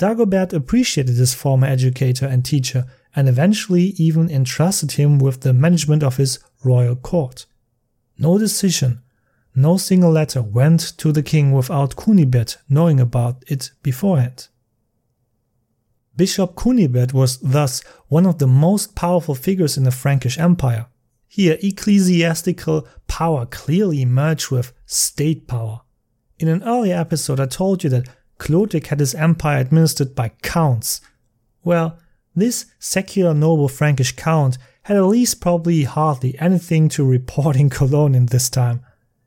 Dagobert 0.00 0.52
appreciated 0.52 1.14
his 1.14 1.32
former 1.32 1.68
educator 1.68 2.26
and 2.26 2.44
teacher 2.44 2.86
and 3.14 3.28
eventually 3.28 3.94
even 3.98 4.28
entrusted 4.28 4.92
him 4.92 5.20
with 5.20 5.42
the 5.42 5.52
management 5.52 6.02
of 6.02 6.16
his 6.16 6.40
royal 6.64 6.96
court. 6.96 7.46
No 8.18 8.36
decision, 8.36 9.02
no 9.54 9.76
single 9.76 10.10
letter 10.10 10.42
went 10.42 10.80
to 10.98 11.12
the 11.12 11.22
king 11.22 11.52
without 11.52 11.94
Kunibert 11.94 12.56
knowing 12.68 12.98
about 12.98 13.44
it 13.46 13.70
beforehand. 13.80 14.48
Bishop 16.16 16.56
Kunibert 16.56 17.12
was 17.12 17.38
thus 17.38 17.80
one 18.08 18.26
of 18.26 18.38
the 18.38 18.48
most 18.48 18.96
powerful 18.96 19.36
figures 19.36 19.76
in 19.76 19.84
the 19.84 19.92
Frankish 19.92 20.36
Empire. 20.36 20.86
Here, 21.28 21.58
ecclesiastical 21.62 22.86
power 23.08 23.46
clearly 23.46 24.04
merged 24.04 24.50
with 24.50 24.72
state 24.86 25.46
power. 25.46 25.82
In 26.38 26.48
an 26.48 26.62
earlier 26.62 26.96
episode, 26.96 27.40
I 27.40 27.46
told 27.46 27.84
you 27.84 27.90
that 27.90 28.08
Clotilde 28.38 28.86
had 28.86 29.00
his 29.00 29.14
empire 29.14 29.60
administered 29.60 30.14
by 30.14 30.30
counts. 30.42 31.00
Well, 31.62 31.98
this 32.34 32.66
secular 32.78 33.34
noble 33.34 33.68
Frankish 33.68 34.12
count 34.12 34.58
had 34.82 34.96
at 34.96 35.06
least 35.06 35.40
probably 35.40 35.84
hardly 35.84 36.38
anything 36.38 36.88
to 36.90 37.04
report 37.04 37.56
in 37.56 37.70
Cologne 37.70 38.14
in 38.14 38.26
this 38.26 38.50
time. 38.50 38.84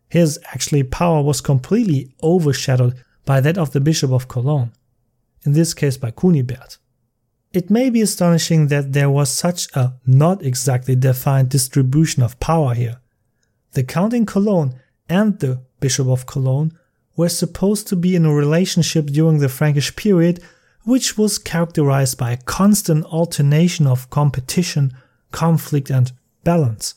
His 0.10 0.40
actually 0.54 0.84
power 0.84 1.22
was 1.22 1.42
completely 1.42 2.14
overshadowed 2.22 2.96
by 3.26 3.42
that 3.42 3.58
of 3.58 3.72
the 3.72 3.82
Bishop 3.82 4.12
of 4.12 4.28
Cologne, 4.28 4.72
in 5.46 5.54
this 5.54 5.74
case 5.74 5.98
by 5.98 6.12
Kunibert. 6.12 6.78
It 7.58 7.72
may 7.72 7.90
be 7.90 8.02
astonishing 8.02 8.68
that 8.68 8.94
there 8.94 9.10
was 9.10 9.32
such 9.32 9.76
a 9.76 9.96
not 10.06 10.46
exactly 10.46 10.96
defined 10.96 11.50
distribution 11.50 12.22
of 12.22 12.40
power 12.40 12.76
here. 12.76 12.98
The 13.72 13.84
Count 13.84 14.14
in 14.14 14.28
Cologne 14.28 14.76
and 15.10 15.40
the 15.40 15.64
Bishop 15.80 16.08
of 16.08 16.28
Cologne 16.28 16.72
were 17.16 17.30
supposed 17.30 17.88
to 17.88 17.96
be 17.96 18.16
in 18.16 18.28
a 18.28 18.32
relationship 18.32 19.08
during 19.08 19.40
the 19.40 19.50
Frankish 19.50 19.96
period 19.96 20.40
which 20.84 21.18
was 21.18 21.40
characterized 21.40 22.16
by 22.20 22.30
a 22.34 22.44
constant 22.58 23.06
alternation 23.06 23.88
of 23.88 24.12
competition, 24.12 24.96
conflict, 25.32 25.90
and 25.90 26.12
balance. 26.44 26.94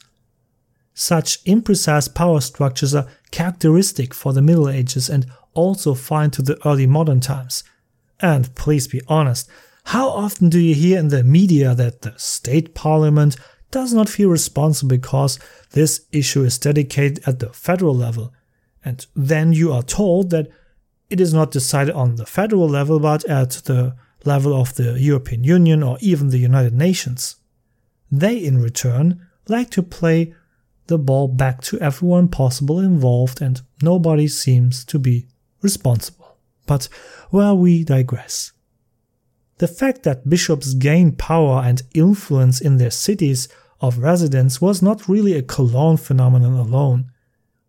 Such 0.92 1.42
imprecise 1.44 2.14
power 2.14 2.42
structures 2.42 2.94
are 2.94 3.08
characteristic 3.30 4.12
for 4.12 4.34
the 4.34 4.42
Middle 4.42 4.68
Ages 4.68 5.08
and 5.08 5.24
also 5.54 5.94
fine 5.94 6.30
to 6.32 6.42
the 6.42 6.58
early 6.68 6.86
modern 6.86 7.20
times. 7.20 7.64
And 8.20 8.54
please 8.54 8.88
be 8.88 9.00
honest, 9.08 9.48
how 9.90 10.08
often 10.08 10.48
do 10.48 10.60
you 10.60 10.72
hear 10.72 11.00
in 11.00 11.08
the 11.08 11.24
media 11.24 11.74
that 11.74 12.02
the 12.02 12.14
state 12.16 12.76
parliament 12.76 13.36
does 13.72 13.92
not 13.92 14.08
feel 14.08 14.28
responsible 14.28 14.90
because 14.90 15.40
this 15.72 16.02
issue 16.12 16.44
is 16.44 16.58
dedicated 16.58 17.20
at 17.26 17.40
the 17.40 17.48
federal 17.48 17.96
level? 17.96 18.32
And 18.84 19.04
then 19.16 19.52
you 19.52 19.72
are 19.72 19.82
told 19.82 20.30
that 20.30 20.46
it 21.08 21.20
is 21.20 21.34
not 21.34 21.50
decided 21.50 21.92
on 21.92 22.14
the 22.14 22.24
federal 22.24 22.68
level, 22.68 23.00
but 23.00 23.24
at 23.24 23.50
the 23.64 23.96
level 24.24 24.54
of 24.54 24.76
the 24.76 24.96
European 24.96 25.42
Union 25.42 25.82
or 25.82 25.98
even 26.00 26.28
the 26.28 26.38
United 26.38 26.72
Nations. 26.72 27.34
They, 28.12 28.36
in 28.36 28.62
return, 28.62 29.26
like 29.48 29.70
to 29.70 29.82
play 29.82 30.32
the 30.86 30.98
ball 30.98 31.26
back 31.26 31.62
to 31.62 31.80
everyone 31.80 32.28
possible 32.28 32.78
involved, 32.78 33.42
and 33.42 33.60
nobody 33.82 34.28
seems 34.28 34.84
to 34.84 35.00
be 35.00 35.26
responsible. 35.62 36.38
But 36.64 36.88
well, 37.32 37.58
we 37.58 37.82
digress. 37.82 38.52
The 39.60 39.68
fact 39.68 40.04
that 40.04 40.26
bishops 40.26 40.72
gained 40.72 41.18
power 41.18 41.62
and 41.62 41.82
influence 41.92 42.62
in 42.62 42.78
their 42.78 42.90
cities 42.90 43.46
of 43.82 43.98
residence 43.98 44.58
was 44.58 44.80
not 44.80 45.06
really 45.06 45.34
a 45.34 45.42
Cologne 45.42 45.98
phenomenon 45.98 46.54
alone. 46.54 47.12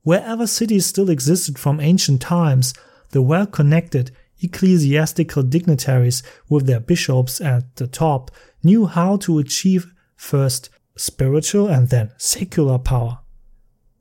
Wherever 0.03 0.47
cities 0.47 0.85
still 0.85 1.09
existed 1.09 1.59
from 1.59 1.81
ancient 1.81 2.21
times, 2.21 2.73
the 3.09 3.21
well 3.21 3.45
connected 3.45 4.11
ecclesiastical 4.41 5.43
dignitaries 5.43 6.23
with 6.47 6.65
their 6.65 6.79
bishops 6.79 7.41
at 7.41 7.75
the 7.75 7.87
top 7.87 8.31
knew 8.63 8.85
how 8.85 9.17
to 9.17 9.37
achieve 9.37 9.93
first 10.15 10.69
spiritual 10.95 11.67
and 11.67 11.89
then 11.89 12.13
secular 12.15 12.79
power. 12.79 13.19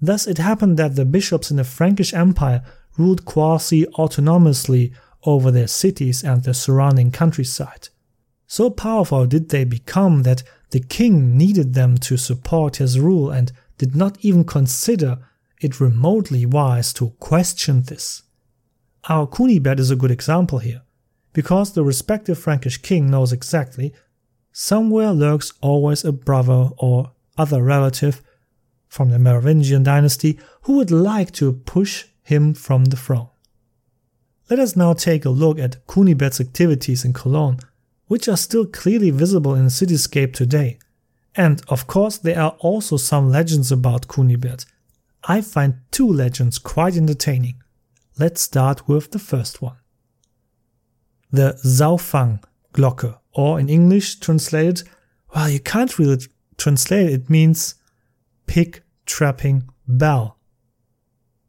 Thus, 0.00 0.29
it 0.29 0.38
happened 0.38 0.76
that 0.76 0.94
the 0.94 1.05
bishops 1.05 1.50
in 1.50 1.57
the 1.57 1.64
Frankish 1.64 2.14
Empire 2.14 2.62
ruled 2.96 3.24
quasi 3.24 3.85
autonomously 3.98 4.94
over 5.24 5.50
their 5.50 5.66
cities 5.66 6.22
and 6.22 6.42
the 6.42 6.54
surrounding 6.54 7.11
countryside. 7.11 7.88
So 8.46 8.70
powerful 8.70 9.26
did 9.26 9.50
they 9.50 9.64
become 9.64 10.22
that 10.24 10.42
the 10.70 10.80
king 10.80 11.37
needed 11.37 11.74
them 11.74 11.98
to 11.98 12.16
support 12.16 12.76
his 12.76 12.98
rule 12.98 13.30
and 13.30 13.52
did 13.78 13.96
not 13.96 14.18
even 14.20 14.44
consider 14.44 15.18
it 15.61 15.80
remotely 15.80 16.44
wise 16.46 16.92
to 16.94 17.11
question 17.18 17.83
this. 17.83 18.22
Our 19.09 19.26
Kunibert 19.26 19.78
is 19.78 19.90
a 19.90 19.96
good 19.96 20.11
example 20.11 20.59
here, 20.59 20.83
because 21.33 21.72
the 21.72 21.85
respective 21.85 22.38
Frankish 22.38 22.78
king 22.78 23.11
knows 23.11 23.33
exactly 23.33 23.94
somewhere 24.52 25.12
lurks 25.12 25.52
always 25.62 26.04
a 26.04 26.12
brother 26.12 26.70
or 26.76 27.12
other 27.38 27.62
relative 27.62 28.22
from 28.88 29.11
the 29.11 29.18
Merovingian 29.18 29.83
dynasty 29.83 30.38
who 30.62 30.74
would 30.74 30.90
like 30.90 31.30
to 31.33 31.52
push 31.52 32.06
him 32.22 32.52
from 32.52 32.87
the 32.87 32.96
throne. 32.96 33.30
Let 34.51 34.59
us 34.59 34.75
now 34.75 34.95
take 34.95 35.25
a 35.25 35.31
look 35.31 35.61
at 35.61 35.87
Kunibert's 35.87 36.41
activities 36.41 37.05
in 37.05 37.13
Cologne, 37.13 37.61
which 38.09 38.29
are 38.29 38.37
still 38.37 38.67
clearly 38.67 39.11
visible 39.13 39.55
in 39.55 39.65
the 39.65 39.71
cityscape 39.71 40.33
today. 40.33 40.81
And 41.37 41.63
of 41.69 41.87
course, 41.87 42.19
there 42.19 42.41
are 42.41 42.57
also 42.59 42.97
some 42.97 43.31
legends 43.31 43.71
about 43.71 44.09
Kunibert. 44.09 44.67
I 45.23 45.41
find 45.41 45.75
two 45.93 46.09
legends 46.09 46.59
quite 46.59 46.97
entertaining. 46.97 47.63
Let's 48.19 48.41
start 48.41 48.89
with 48.89 49.13
the 49.13 49.21
first 49.21 49.63
one. 49.63 49.77
The 51.31 51.57
Saufang 51.65 52.43
Glocke, 52.75 53.21
or 53.33 53.61
in 53.61 53.69
English 53.69 54.19
translated, 54.19 54.83
well, 55.33 55.49
you 55.49 55.61
can't 55.61 55.97
really 55.97 56.19
translate 56.59 57.07
it, 57.07 57.13
it 57.13 57.31
means 57.31 57.77
pig 58.49 58.83
trapping 59.07 59.69
bell. 59.87 60.39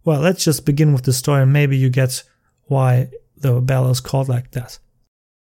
Well, 0.05 0.21
let's 0.21 0.43
just 0.43 0.67
begin 0.67 0.93
with 0.93 1.03
the 1.03 1.13
story 1.13 1.41
and 1.41 1.51
maybe 1.51 1.75
you 1.75 1.89
get 1.89 2.23
why 2.71 3.09
the 3.35 3.59
bell 3.59 3.89
is 3.91 3.99
called 3.99 4.29
like 4.29 4.51
that. 4.51 4.79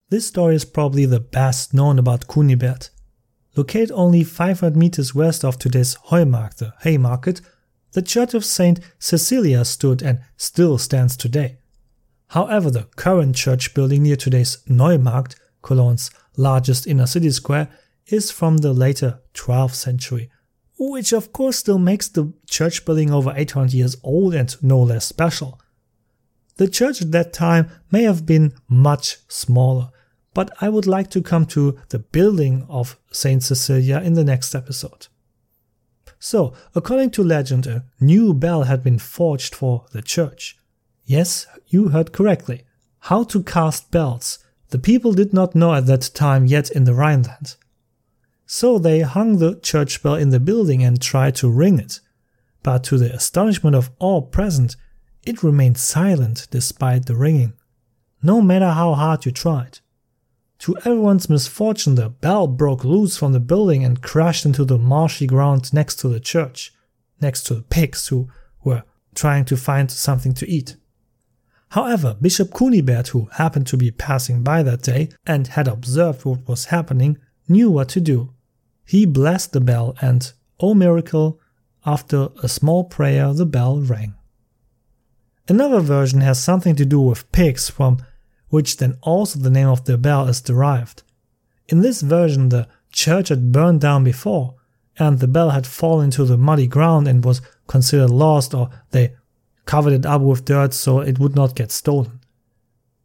This 0.09 0.27
story 0.27 0.55
is 0.55 0.65
probably 0.65 1.05
the 1.05 1.21
best 1.21 1.75
known 1.75 1.99
about 1.99 2.27
Kunibert. 2.27 2.89
Located 3.55 3.93
only 3.93 4.25
500 4.25 4.75
meters 4.75 5.15
west 5.15 5.45
of 5.45 5.59
today's 5.59 5.97
Heumarkt, 6.07 6.57
the 6.57 6.73
Haymarket, 6.81 7.43
the 7.93 8.01
Church 8.01 8.33
of 8.33 8.47
St. 8.47 8.81
Cecilia 8.99 9.67
stood 9.67 10.03
and 10.03 10.21
still 10.39 10.79
stands 10.79 11.19
today. 11.19 11.59
However, 12.29 12.71
the 12.71 12.85
current 12.97 13.37
church 13.37 13.75
building 13.75 14.05
near 14.05 14.17
today's 14.17 14.59
Neumarkt, 14.67 15.37
Cologne's 15.63 16.11
largest 16.39 16.87
inner 16.87 17.07
city 17.07 17.31
square, 17.31 17.69
is 18.07 18.31
from 18.31 18.59
the 18.59 18.73
later 18.73 19.21
12th 19.35 19.75
century, 19.75 20.31
which 20.79 21.13
of 21.13 21.35
course 21.35 21.59
still 21.59 21.79
makes 21.79 22.09
the 22.09 22.33
church 22.47 22.87
building 22.87 23.11
over 23.11 23.35
800 23.37 23.75
years 23.75 23.97
old 24.03 24.35
and 24.35 24.57
no 24.63 24.81
less 24.81 25.05
special. 25.05 25.61
The 26.59 26.69
church 26.69 27.01
at 27.01 27.13
that 27.13 27.33
time 27.33 27.71
may 27.91 28.03
have 28.03 28.27
been 28.27 28.53
much 28.69 29.19
smaller, 29.29 29.91
but 30.35 30.51
I 30.61 30.69
would 30.69 30.87
like 30.87 31.09
to 31.13 31.23
come 31.23 31.47
to 31.47 31.79
the 31.89 32.01
building 32.01 32.67
of 32.69 32.99
St. 33.13 33.43
Cecilia 33.43 34.01
in 34.01 34.15
the 34.15 34.25
next 34.25 34.55
episode. 34.55 35.07
So, 36.19 36.55
according 36.75 37.11
to 37.13 37.23
legend, 37.23 37.69
a 37.69 37.85
new 38.01 38.35
bell 38.35 38.65
had 38.65 38.83
been 38.83 38.99
forged 38.99 39.55
for 39.55 39.87
the 39.93 40.03
church. 40.03 40.59
Yes, 41.05 41.47
you 41.69 41.89
heard 41.89 42.13
correctly. 42.13 42.65
How 43.03 43.23
to 43.25 43.45
cast 43.45 43.93
bells. 43.93 44.41
The 44.71 44.81
people 44.81 45.13
did 45.13 45.33
not 45.33 45.55
know 45.55 45.75
at 45.75 45.87
that 45.87 46.11
time 46.13 46.45
yet 46.47 46.71
in 46.71 46.85
the 46.85 46.95
Rhineland. 46.95 47.55
So 48.47 48.81
they 48.81 49.01
hung 49.01 49.39
the 49.39 49.61
church 49.61 50.03
bell 50.03 50.17
in 50.17 50.31
the 50.31 50.41
building 50.41 50.83
and 50.83 51.01
tried 51.01 51.37
to 51.37 51.49
ring 51.49 51.79
it. 51.79 52.01
But 52.65 52.83
to 52.85 52.99
the 52.99 53.15
astonishment 53.15 53.77
of 53.77 53.91
all 54.01 54.23
present, 54.23 54.75
it 55.25 55.43
remained 55.43 55.79
silent 55.79 56.47
despite 56.51 57.07
the 57.07 57.17
ringing, 57.17 57.53
no 58.23 58.41
matter 58.41 58.71
how 58.71 58.95
hard 58.95 59.27
you 59.27 59.33
tried. 59.33 59.81
To 60.61 60.77
everyone's 60.79 61.31
misfortune, 61.31 61.95
the 61.95 62.09
bell 62.09 62.47
broke 62.49 62.85
loose 62.85 63.17
from 63.17 63.33
the 63.33 63.41
building 63.41 63.85
and 63.85 64.03
crashed 64.03 64.45
into 64.45 64.65
the 64.65 64.79
marshy 64.79 65.27
ground 65.27 65.73
next 65.73 65.97
to 66.01 66.09
the 66.09 66.19
church, 66.19 66.73
next 67.21 67.45
to 67.45 67.55
the 67.55 67.63
pigs 67.63 68.09
who 68.09 68.29
were 68.65 68.83
trying 69.15 69.45
to 69.47 69.57
find 69.57 69.91
something 69.91 70.35
to 70.35 70.49
eat. 70.49 70.77
However, 71.71 72.17
Bishop 72.21 72.51
Kunibert, 72.51 73.09
who 73.09 73.29
happened 73.33 73.67
to 73.69 73.77
be 73.77 73.91
passing 73.91 74.43
by 74.43 74.63
that 74.63 74.83
day 74.83 75.11
and 75.27 75.47
had 75.49 75.69
observed 75.69 76.25
what 76.25 76.49
was 76.49 76.67
happening, 76.67 77.19
knew 77.47 77.71
what 77.71 77.89
to 77.91 78.01
do. 78.01 78.33
He 78.85 79.05
blessed 79.05 79.53
the 79.53 79.61
bell, 79.61 79.95
and, 80.01 80.33
oh 80.61 80.75
miracle, 80.75 81.39
after 81.85 82.29
a 82.43 82.49
small 82.49 82.85
prayer, 82.85 83.33
the 83.33 83.47
bell 83.47 83.81
rang. 83.81 84.15
Another 85.49 85.81
version 85.81 86.21
has 86.21 86.43
something 86.43 86.77
to 86.77 86.85
do 86.85 87.01
with 87.01 87.31
pigs, 87.33 87.71
from 87.71 87.99
which 88.49 88.77
then 88.77 88.99
also 89.03 89.39
the 89.39 89.51
name 89.51 89.69
of 89.69 89.85
the 89.85 89.97
bell 89.97 90.29
is 90.29 90.43
derived. 90.43 91.03
In 91.69 91.81
this 91.81 92.03
version, 92.03 92.51
the 92.51 92.69
church 92.93 93.31
had 93.31 93.51
burned 93.51 93.81
down 93.81 94.05
before, 94.05 94.57
and 94.99 95.19
the 95.19 95.29
bell 95.29 95.51
had 95.51 95.67
fallen 95.67 96.07
into 96.07 96.25
the 96.25 96.37
muddy 96.37 96.67
ground 96.67 97.09
and 97.09 97.25
was 97.25 97.41
considered 97.67 98.11
lost, 98.11 98.53
or 98.53 98.69
they 98.91 99.15
covered 99.65 99.93
it 99.93 100.07
up 100.07 100.21
with 100.23 100.45
dirt 100.45 100.75
so 100.75 101.01
it 101.01 101.19
would 101.19 101.35
not 101.35 101.55
get 101.57 101.71
stolen. 101.71 102.21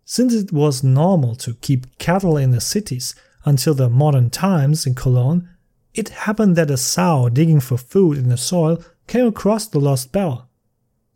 Since 0.06 0.34
it 0.34 0.52
was 0.52 0.84
normal 0.84 1.36
to 1.38 1.54
keep 1.56 1.98
cattle 1.98 2.36
in 2.36 2.52
the 2.52 2.62
cities 2.62 3.16
until 3.46 3.74
the 3.74 3.90
modern 3.90 4.30
times 4.30 4.86
in 4.86 4.96
Cologne, 4.96 5.50
it 5.94 6.10
happened 6.10 6.56
that 6.56 6.72
a 6.72 6.78
sow 6.78 7.30
digging 7.30 7.60
for 7.60 7.78
food 7.78 8.18
in 8.18 8.30
the 8.30 8.38
soil 8.38 8.84
came 9.08 9.28
across 9.28 9.68
the 9.68 9.80
lost 9.80 10.12
bell. 10.12 10.50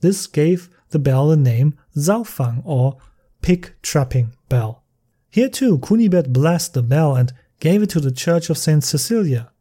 This 0.01 0.27
gave 0.27 0.69
the 0.89 0.99
bell 0.99 1.29
the 1.29 1.37
name 1.37 1.77
Saufang 1.95 2.61
or 2.65 2.97
pig 3.41 3.73
trapping 3.81 4.33
bell. 4.49 4.83
Here 5.29 5.49
too, 5.49 5.79
Kunibert 5.79 6.31
blessed 6.31 6.73
the 6.73 6.83
bell 6.83 7.15
and 7.15 7.33
gave 7.59 7.81
it 7.81 7.89
to 7.91 7.99
the 7.99 8.11
Church 8.11 8.49
of 8.49 8.57
St. 8.57 8.83
Cecilia. 8.83 9.51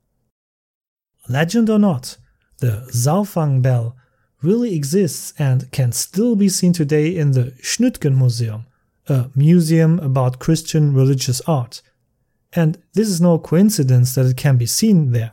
Legend 1.28 1.68
or 1.68 1.78
not, 1.78 2.16
the 2.58 2.88
Saufang 2.90 3.60
bell 3.62 3.96
really 4.42 4.74
exists 4.74 5.32
and 5.38 5.70
can 5.72 5.92
still 5.92 6.36
be 6.36 6.48
seen 6.48 6.72
today 6.72 7.16
in 7.16 7.32
the 7.32 7.52
Schnütgen 7.62 8.16
Museum, 8.16 8.66
a 9.08 9.30
museum 9.34 9.98
about 9.98 10.38
Christian 10.38 10.94
religious 10.94 11.40
art. 11.42 11.82
And 12.52 12.78
this 12.94 13.08
is 13.08 13.20
no 13.20 13.38
coincidence 13.38 14.14
that 14.14 14.26
it 14.26 14.36
can 14.36 14.56
be 14.56 14.66
seen 14.66 15.12
there. 15.12 15.32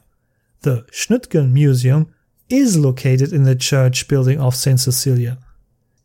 The 0.62 0.86
Schnütgen 0.92 1.52
Museum 1.52 2.14
is 2.50 2.78
located 2.78 3.32
in 3.32 3.44
the 3.44 3.56
church 3.56 4.08
building 4.08 4.40
of 4.40 4.56
St. 4.56 4.80
Cecilia. 4.80 5.38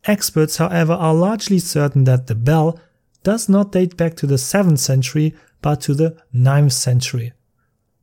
Experts, 0.05 0.57
however, 0.57 0.93
are 0.93 1.13
largely 1.13 1.59
certain 1.59 2.05
that 2.05 2.27
the 2.27 2.35
bell 2.35 2.79
does 3.23 3.49
not 3.49 3.71
date 3.71 3.97
back 3.97 4.15
to 4.15 4.27
the 4.27 4.35
7th 4.35 4.79
century 4.79 5.35
but 5.61 5.81
to 5.81 5.93
the 5.93 6.17
9th 6.33 6.71
century. 6.71 7.33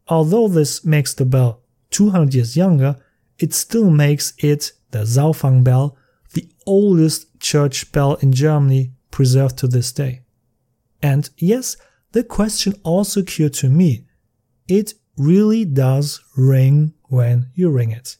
Although 0.08 0.48
this 0.48 0.84
makes 0.84 1.14
the 1.14 1.24
bell 1.24 1.62
200 1.90 2.34
years 2.34 2.56
younger, 2.56 2.96
it 3.38 3.54
still 3.54 3.90
makes 3.90 4.34
it, 4.38 4.72
the 4.90 5.04
Saufang 5.04 5.64
bell, 5.64 5.96
the 6.34 6.48
oldest 6.66 7.40
church 7.40 7.90
bell 7.92 8.14
in 8.16 8.32
Germany 8.32 8.92
preserved 9.10 9.58
to 9.58 9.68
this 9.68 9.92
day. 9.92 10.22
And 11.02 11.28
yes, 11.38 11.76
the 12.12 12.24
question 12.24 12.74
also 12.82 13.20
occurred 13.20 13.54
to 13.54 13.68
me. 13.68 14.06
It 14.68 14.94
really 15.16 15.64
does 15.64 16.20
ring 16.36 16.94
when 17.04 17.46
you 17.54 17.70
ring 17.70 17.90
it. 17.90 18.16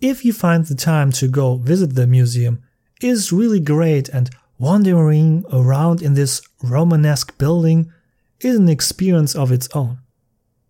If 0.00 0.24
you 0.24 0.32
find 0.32 0.66
the 0.66 0.74
time 0.74 1.12
to 1.12 1.28
go 1.28 1.56
visit 1.56 1.94
the 1.94 2.06
museum, 2.06 2.62
is 3.00 3.32
really 3.32 3.60
great 3.60 4.08
and 4.08 4.30
wandering 4.58 5.44
around 5.52 6.02
in 6.02 6.14
this 6.14 6.40
Romanesque 6.62 7.36
building 7.38 7.92
is 8.40 8.56
an 8.56 8.68
experience 8.68 9.34
of 9.34 9.50
its 9.50 9.68
own. 9.74 9.98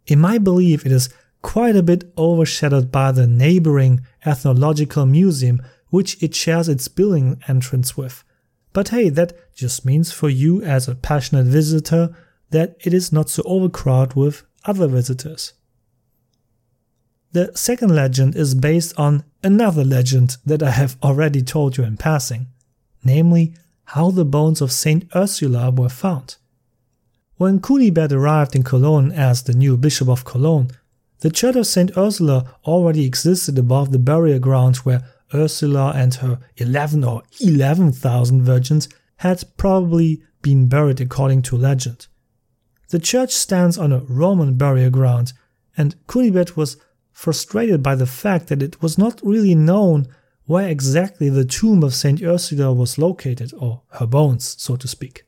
In 0.07 0.21
my 0.21 0.39
belief, 0.39 0.85
it 0.85 0.93
is 0.93 1.09
quite 1.43 1.77
a 1.77 1.83
bit 1.83 2.11
overshadowed 2.17 2.91
by 2.91 3.13
the 3.13 3.27
neighboring 3.27 4.01
Ethnological 4.25 5.07
Museum, 5.07 5.63
which 5.89 6.23
it 6.23 6.35
shares 6.35 6.69
its 6.69 6.89
building 6.89 7.41
entrance 7.49 7.97
with. 7.97 8.25
But 8.73 8.89
hey, 8.89 9.09
that 9.11 9.55
just 9.55 9.85
means 9.85 10.11
for 10.11 10.29
you 10.29 10.63
as 10.63 10.89
a 10.89 10.95
passionate 10.95 11.47
visitor 11.47 12.17
that 12.51 12.77
it 12.81 12.93
is 12.95 13.13
not 13.13 13.29
so 13.29 13.43
overcrowded 13.45 14.17
with 14.17 14.43
other 14.65 14.89
visitors. 14.89 15.53
The 17.35 17.51
second 17.57 17.93
legend 17.93 18.37
is 18.37 18.55
based 18.55 18.97
on 18.97 19.25
another 19.43 19.85
legend 19.85 20.37
that 20.47 20.63
I 20.63 20.71
have 20.71 20.97
already 21.03 21.43
told 21.43 21.77
you 21.77 21.83
in 21.83 21.97
passing, 21.97 22.47
namely 23.03 23.55
how 23.87 24.13
the 24.13 24.25
bones 24.25 24.61
of 24.61 24.71
Saint 24.71 25.09
Ursula 25.17 25.73
were 25.73 25.89
found. 25.89 26.37
When 27.37 27.59
Kunibert 27.59 28.13
arrived 28.13 28.55
in 28.55 28.63
Cologne 28.63 29.11
as 29.11 29.43
the 29.43 29.53
new 29.53 29.77
Bishop 29.77 30.09
of 30.09 30.25
Cologne, 30.25 30.71
the 31.23 31.31
Church 31.31 31.57
of 31.57 31.67
St. 31.67 31.99
Ursula 31.99 32.55
already 32.65 33.05
existed 33.05 33.59
above 33.59 33.91
the 33.91 33.99
burial 33.99 34.39
ground 34.39 34.77
where 34.77 35.03
Ursula 35.35 35.93
and 35.97 36.15
her 36.15 36.39
11 36.59 37.03
or 37.03 37.25
11,000 37.41 38.43
virgins 38.45 38.89
had 39.17 39.43
probably 39.57 40.23
been 40.41 40.69
buried 40.69 41.01
according 41.01 41.43
to 41.43 41.57
legend. 41.57 42.07
The 42.91 43.01
church 43.01 43.33
stands 43.33 43.77
on 43.77 43.93
a 43.93 44.05
Roman 44.09 44.55
burial 44.55 44.91
ground, 44.91 45.33
and 45.77 45.97
Kunibert 46.07 46.57
was 46.57 46.77
frustrated 47.15 47.83
by 47.83 47.95
the 47.95 48.07
fact 48.07 48.49
that 48.49 48.63
it 48.63 48.83
was 48.83 48.99
not 48.99 49.23
really 49.23 49.55
known 49.55 50.07
where 50.45 50.69
exactly 50.69 51.31
the 51.31 51.45
tomb 51.47 51.83
of 51.83 51.95
St. 51.95 52.23
Ursula 52.23 52.75
was 52.75 52.99
located, 52.99 53.55
or 53.57 53.83
her 53.93 54.07
bones, 54.07 54.57
so 54.59 54.77
to 54.77 54.87
speak. 54.87 55.25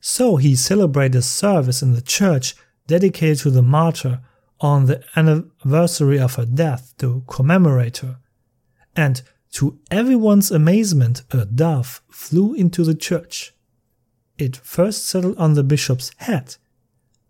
So 0.00 0.36
he 0.36 0.54
celebrated 0.54 1.16
a 1.16 1.22
service 1.22 1.80
in 1.80 1.94
the 1.94 2.02
church 2.02 2.54
dedicated 2.86 3.38
to 3.38 3.50
the 3.50 3.62
martyr 3.62 4.20
on 4.60 4.84
the 4.84 5.02
anniversary 5.16 6.18
of 6.18 6.34
her 6.34 6.44
death 6.44 6.92
to 6.98 7.24
commemorate 7.26 7.98
her. 7.98 8.18
And 8.94 9.22
to 9.52 9.78
everyone's 9.90 10.50
amazement, 10.50 11.22
a 11.30 11.46
dove 11.46 12.02
flew 12.10 12.52
into 12.52 12.84
the 12.84 12.94
church. 12.94 13.54
It 14.36 14.56
first 14.56 15.06
settled 15.06 15.38
on 15.38 15.54
the 15.54 15.64
bishop's 15.64 16.10
head. 16.18 16.56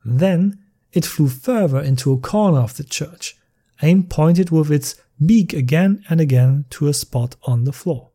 Then 0.05 0.59
it 0.93 1.05
flew 1.05 1.29
further 1.29 1.81
into 1.81 2.13
a 2.13 2.19
corner 2.19 2.61
of 2.61 2.77
the 2.77 2.85
church 2.85 3.37
and 3.81 4.09
pointed 4.09 4.51
with 4.51 4.71
its 4.71 4.97
beak 5.25 5.53
again 5.53 6.05
and 6.09 6.21
again 6.21 6.65
to 6.71 6.89
a 6.89 6.95
spot 6.95 7.37
on 7.45 7.65
the 7.65 7.73
floor. 7.73 8.11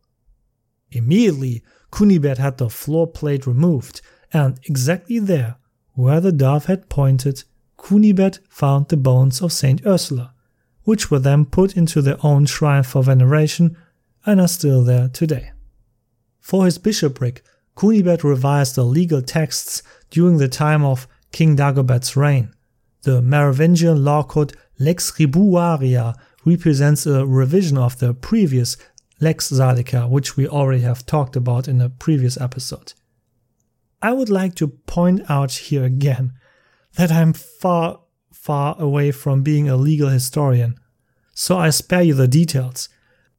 Immediately, 0.90 1.62
Kunibert 1.90 2.38
had 2.38 2.58
the 2.58 2.70
floor 2.70 3.06
plate 3.06 3.46
removed, 3.46 4.00
and 4.32 4.58
exactly 4.64 5.18
there, 5.18 5.56
where 5.94 6.20
the 6.20 6.32
dove 6.32 6.66
had 6.66 6.88
pointed, 6.88 7.44
Kunibert 7.76 8.40
found 8.48 8.88
the 8.88 8.96
bones 8.96 9.40
of 9.40 9.52
Saint 9.52 9.84
Ursula, 9.86 10.34
which 10.84 11.10
were 11.10 11.18
then 11.18 11.44
put 11.44 11.76
into 11.76 12.02
their 12.02 12.18
own 12.24 12.46
shrine 12.46 12.82
for 12.82 13.02
veneration 13.02 13.76
and 14.26 14.40
are 14.40 14.48
still 14.48 14.84
there 14.84 15.08
today. 15.08 15.52
For 16.40 16.64
his 16.64 16.78
bishopric, 16.78 17.42
Kunibert 17.76 18.24
revised 18.24 18.74
the 18.74 18.84
legal 18.84 19.22
texts 19.22 19.82
during 20.10 20.38
the 20.38 20.48
time 20.48 20.84
of 20.84 21.08
King 21.32 21.56
Dagobert's 21.56 22.16
reign. 22.16 22.52
The 23.02 23.22
Merovingian 23.22 24.04
law 24.04 24.22
code 24.22 24.54
Lex 24.80 25.12
Ribuaria 25.12 26.14
represents 26.46 27.06
a 27.06 27.26
revision 27.26 27.76
of 27.76 27.98
the 27.98 28.14
previous 28.14 28.78
Lex 29.20 29.50
Salica, 29.50 30.08
which 30.08 30.38
we 30.38 30.48
already 30.48 30.80
have 30.80 31.04
talked 31.04 31.36
about 31.36 31.68
in 31.68 31.82
a 31.82 31.90
previous 31.90 32.40
episode. 32.40 32.94
I 34.00 34.14
would 34.14 34.30
like 34.30 34.54
to 34.54 34.68
point 34.68 35.20
out 35.28 35.52
here 35.52 35.84
again 35.84 36.32
that 36.94 37.12
I'm 37.12 37.34
far, 37.34 38.00
far 38.32 38.74
away 38.80 39.12
from 39.12 39.42
being 39.42 39.68
a 39.68 39.76
legal 39.76 40.08
historian, 40.08 40.80
so 41.34 41.58
I 41.58 41.68
spare 41.68 42.02
you 42.02 42.14
the 42.14 42.26
details. 42.26 42.88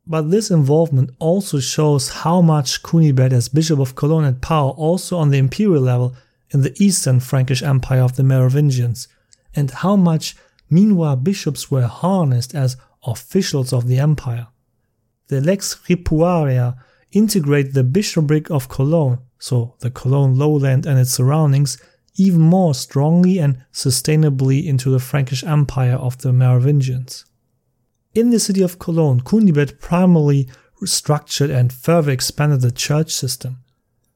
But 0.05 0.29
this 0.29 0.51
involvement 0.51 1.09
also 1.17 1.59
shows 1.59 2.09
how 2.09 2.41
much 2.41 2.83
Kunibert 2.83 3.33
as 3.33 3.49
Bishop 3.49 3.79
of 3.79 3.95
Cologne 3.95 4.25
had 4.25 4.41
power 4.43 4.71
also 4.71 5.17
on 5.17 5.31
the 5.31 5.39
imperial 5.39 5.81
level 5.81 6.15
in 6.51 6.61
the 6.61 6.75
eastern 6.83 7.19
Frankish 7.19 7.63
Empire 7.63 8.01
of 8.01 8.15
the 8.15 8.23
Merovingians, 8.23 9.07
and 9.55 9.71
how 9.71 9.95
much 9.95 10.35
meanwhile 10.71 11.17
bishops 11.17 11.69
were 11.69 11.85
harnessed 11.85 12.55
as 12.55 12.77
officials 13.05 13.71
of 13.71 13.87
the 13.87 13.99
empire. 13.99 14.47
The 15.27 15.41
Lex 15.41 15.75
Ripuaria 15.87 16.75
integrated 17.11 17.73
the 17.73 17.83
bishopric 17.83 18.49
of 18.49 18.69
Cologne, 18.69 19.19
so 19.37 19.75
the 19.79 19.91
Cologne 19.91 20.37
lowland 20.37 20.85
and 20.85 20.97
its 20.97 21.11
surroundings, 21.11 21.77
even 22.15 22.41
more 22.41 22.73
strongly 22.73 23.37
and 23.37 23.63
sustainably 23.71 24.65
into 24.65 24.89
the 24.89 24.99
Frankish 24.99 25.43
Empire 25.43 25.95
of 25.95 26.17
the 26.19 26.33
Merovingians. 26.33 27.25
In 28.13 28.29
the 28.29 28.39
city 28.39 28.61
of 28.61 28.79
Cologne, 28.79 29.21
Kunibert 29.21 29.79
primarily 29.79 30.49
restructured 30.81 31.53
and 31.53 31.71
further 31.71 32.11
expanded 32.11 32.61
the 32.61 32.71
church 32.71 33.11
system. 33.13 33.63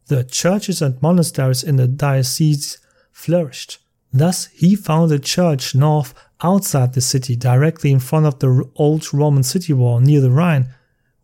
The 0.07 0.23
churches 0.23 0.81
and 0.81 1.01
monasteries 1.01 1.63
in 1.63 1.77
the 1.77 1.87
diocese 1.87 2.77
flourished. 3.11 3.79
Thus, 4.11 4.47
he 4.47 4.75
founded 4.75 5.19
a 5.19 5.23
church 5.23 5.75
north 5.75 6.13
outside 6.43 6.93
the 6.93 7.01
city, 7.01 7.35
directly 7.35 7.91
in 7.91 7.99
front 7.99 8.25
of 8.25 8.39
the 8.39 8.69
old 8.75 9.13
Roman 9.13 9.43
city 9.43 9.73
wall 9.73 9.99
near 9.99 10.21
the 10.21 10.31
Rhine, 10.31 10.69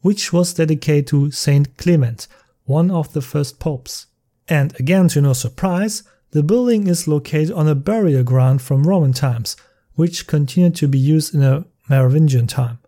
which 0.01 0.33
was 0.33 0.53
dedicated 0.53 1.07
to 1.07 1.31
Saint 1.31 1.77
Clement, 1.77 2.27
one 2.65 2.89
of 2.91 3.13
the 3.13 3.21
first 3.21 3.59
popes. 3.59 4.07
And 4.47 4.77
again, 4.79 5.07
to 5.09 5.21
no 5.21 5.33
surprise, 5.33 6.03
the 6.31 6.43
building 6.43 6.87
is 6.87 7.07
located 7.07 7.51
on 7.51 7.67
a 7.67 7.75
burial 7.75 8.23
ground 8.23 8.61
from 8.61 8.83
Roman 8.83 9.13
times, 9.13 9.55
which 9.95 10.27
continued 10.27 10.75
to 10.75 10.87
be 10.87 10.97
used 10.97 11.35
in 11.35 11.43
a 11.43 11.65
Merovingian 11.89 12.47
time. 12.47 12.79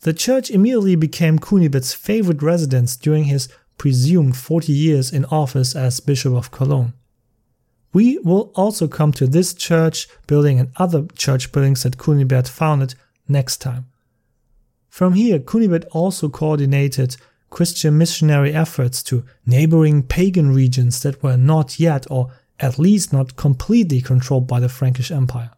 The 0.00 0.14
church 0.14 0.50
immediately 0.50 0.96
became 0.96 1.38
Kunibert's 1.38 1.92
favorite 1.92 2.42
residence 2.42 2.96
during 2.96 3.24
his 3.24 3.48
presumed 3.76 4.36
40 4.36 4.72
years 4.72 5.12
in 5.12 5.26
office 5.26 5.76
as 5.76 6.00
Bishop 6.00 6.34
of 6.34 6.50
Cologne. 6.50 6.94
We 7.92 8.18
will 8.18 8.52
also 8.54 8.86
come 8.86 9.12
to 9.12 9.26
this 9.26 9.52
church 9.52 10.08
building 10.26 10.60
and 10.60 10.70
other 10.76 11.06
church 11.16 11.50
buildings 11.50 11.82
that 11.82 11.98
Kunibert 11.98 12.48
founded 12.48 12.94
next 13.26 13.58
time. 13.58 13.86
From 14.88 15.14
here, 15.14 15.38
Kunibert 15.38 15.86
also 15.90 16.28
coordinated 16.28 17.16
Christian 17.48 17.98
missionary 17.98 18.52
efforts 18.52 19.02
to 19.04 19.24
neighboring 19.44 20.04
pagan 20.04 20.54
regions 20.54 21.02
that 21.02 21.22
were 21.22 21.36
not 21.36 21.80
yet, 21.80 22.06
or 22.10 22.32
at 22.60 22.78
least 22.78 23.12
not 23.12 23.36
completely, 23.36 24.00
controlled 24.00 24.46
by 24.46 24.60
the 24.60 24.68
Frankish 24.68 25.10
Empire. 25.10 25.50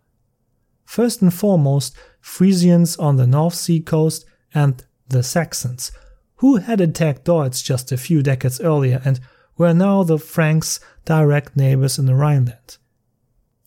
First 0.85 1.23
and 1.23 1.33
foremost, 1.33 1.95
Frisians 2.21 2.97
on 2.97 3.17
the 3.17 3.27
North 3.27 3.55
Sea 3.55 3.81
coast 3.81 4.25
and 4.55 4.85
the 5.09 5.23
Saxons, 5.23 5.93
who 6.37 6.57
had 6.57 6.81
attacked 6.81 7.25
Deutz 7.25 7.63
just 7.63 7.93
a 7.93 7.97
few 7.97 8.23
decades 8.23 8.61
earlier 8.61 9.01
and 9.05 9.21
were 9.57 9.75
now 9.75 10.03
the 10.03 10.19
Franks' 10.19 10.81
direct 11.05 11.57
neighbors 11.57 11.99
in 11.99 12.07
the 12.07 12.15
Rhineland. 12.15 12.79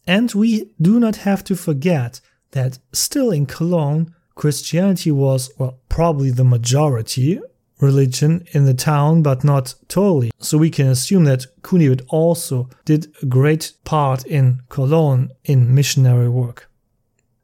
And 0.08 0.32
we 0.34 0.72
do 0.82 1.00
not 1.00 1.18
have 1.18 1.44
to 1.46 1.56
forget 1.56 2.22
that 2.52 2.80
still 2.94 3.32
in 3.32 3.46
Cologne, 3.46 4.14
Christianity 4.36 5.12
was, 5.12 5.52
well, 5.58 5.80
probably 5.90 6.32
the 6.32 6.44
majority 6.44 7.40
religion 7.80 8.46
in 8.52 8.66
the 8.66 8.74
town, 8.74 9.22
but 9.22 9.44
not 9.44 9.76
totally. 9.88 10.32
So 10.40 10.58
we 10.58 10.70
can 10.70 10.88
assume 10.88 11.26
that 11.26 11.46
Kunibert 11.62 12.06
also 12.08 12.70
did 12.86 13.14
a 13.22 13.26
great 13.26 13.74
part 13.84 14.26
in 14.26 14.62
Cologne 14.70 15.32
in 15.44 15.74
missionary 15.74 16.30
work. 16.30 16.70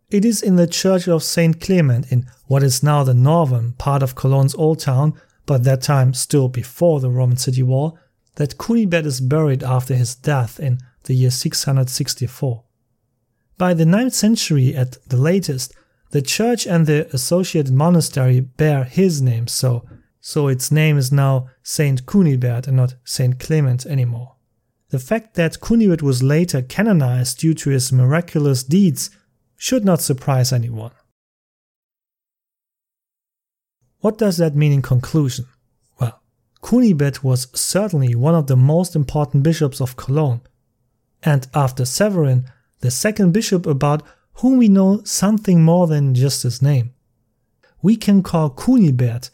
It 0.10 0.26
is 0.26 0.42
in 0.42 0.58
the 0.58 0.68
church 0.68 1.08
of 1.08 1.24
St. 1.24 1.60
Clement 1.60 2.12
in 2.12 2.30
what 2.48 2.64
is 2.64 2.84
now 2.84 3.04
the 3.04 3.14
northern 3.14 3.74
part 3.74 4.04
of 4.04 4.16
Cologne's 4.16 4.56
old 4.56 4.80
town, 4.80 5.14
but 5.46 5.64
that 5.64 5.82
time 5.82 6.14
still 6.14 6.50
before 6.50 7.00
the 7.00 7.10
Roman 7.10 7.38
city 7.38 7.64
wall, 7.64 7.98
that 8.36 8.58
Kunibert 8.58 9.06
is 9.06 9.22
buried 9.22 9.64
after 9.64 9.94
his 9.96 10.16
death 10.16 10.60
in 10.60 10.80
the 11.04 11.14
year 11.14 11.32
664. 11.32 12.64
By 13.58 13.74
the 13.74 13.84
9th 13.84 14.14
century 14.14 14.76
at 14.76 14.98
the 15.08 15.18
latest, 15.18 15.74
the 16.12 16.22
church 16.22 16.68
and 16.68 16.86
the 16.86 17.08
associated 17.14 17.74
monastery 17.74 18.40
bear 18.40 18.84
his 18.84 19.22
name, 19.22 19.48
so, 19.48 19.86
so 20.20 20.48
its 20.48 20.72
name 20.72 20.98
is 20.98 21.12
now 21.12 21.50
Saint 21.64 22.06
Kunibert 22.06 22.68
and 22.68 22.78
not 22.78 22.96
Saint 23.04 23.40
Clement 23.40 23.86
anymore. 23.86 24.36
The 24.90 25.00
fact 25.00 25.36
that 25.36 25.62
Kunibert 25.62 26.02
was 26.02 26.22
later 26.22 26.62
canonized 26.62 27.40
due 27.40 27.54
to 27.54 27.70
his 27.70 27.94
miraculous 27.94 28.64
deeds 28.64 29.10
should 29.56 29.86
not 29.86 30.02
surprise 30.02 30.52
anyone. 30.52 30.92
What 34.00 34.18
does 34.18 34.38
that 34.38 34.56
mean 34.56 34.74
in 34.74 34.82
conclusion? 34.82 35.46
Kunibert 36.62 37.24
was 37.24 37.48
certainly 37.54 38.16
one 38.16 38.36
of 38.36 38.48
the 38.48 38.56
most 38.56 38.96
important 38.96 39.44
bishops 39.44 39.82
of 39.82 39.96
Cologne, 39.96 40.42
and 41.24 41.48
after 41.54 41.86
Severin, 41.86 42.46
the 42.80 42.92
second 42.92 43.32
bishop 43.32 43.66
about 43.66 44.04
whom 44.36 44.58
we 44.58 44.68
know 44.68 45.02
something 45.04 45.64
more 45.64 45.88
than 45.88 46.16
just 46.16 46.44
his 46.44 46.62
name. 46.62 46.94
We 47.82 47.96
can 47.96 48.24
call 48.24 48.50
Kunibert 48.52 49.30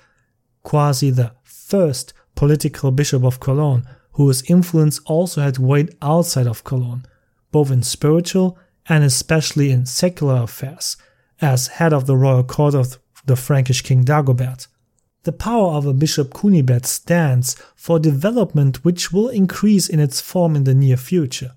quasi 0.64 1.10
the 1.10 1.34
first 1.44 2.14
political 2.36 2.92
bishop 2.92 3.24
of 3.24 3.40
Cologne, 3.40 3.88
whose 4.14 4.50
influence 4.50 5.00
also 5.06 5.42
had 5.42 5.58
weight 5.58 5.94
outside 6.02 6.48
of 6.48 6.64
Cologne, 6.64 7.06
both 7.52 7.72
in 7.72 7.84
spiritual 7.84 8.58
and 8.88 9.04
especially 9.04 9.72
in 9.72 9.86
secular 9.86 10.42
affairs, 10.44 10.98
as 11.42 11.68
head 11.68 11.94
of 11.94 12.06
the 12.06 12.18
royal 12.18 12.44
court 12.44 12.74
of 12.74 13.00
the 13.26 13.36
Frankish 13.36 13.82
king 13.82 14.04
Dagobert. 14.04 14.68
The 15.28 15.34
power 15.34 15.74
of 15.74 15.86
a 15.86 15.94
Bishop 15.94 16.34
Kunibert 16.34 16.86
stands 16.86 17.58
for 17.76 18.00
development 18.00 18.86
which 18.86 19.12
will 19.12 19.28
increase 19.28 19.90
in 19.90 20.00
its 20.00 20.22
form 20.22 20.56
in 20.56 20.64
the 20.64 20.74
near 20.74 20.96
future. 20.96 21.52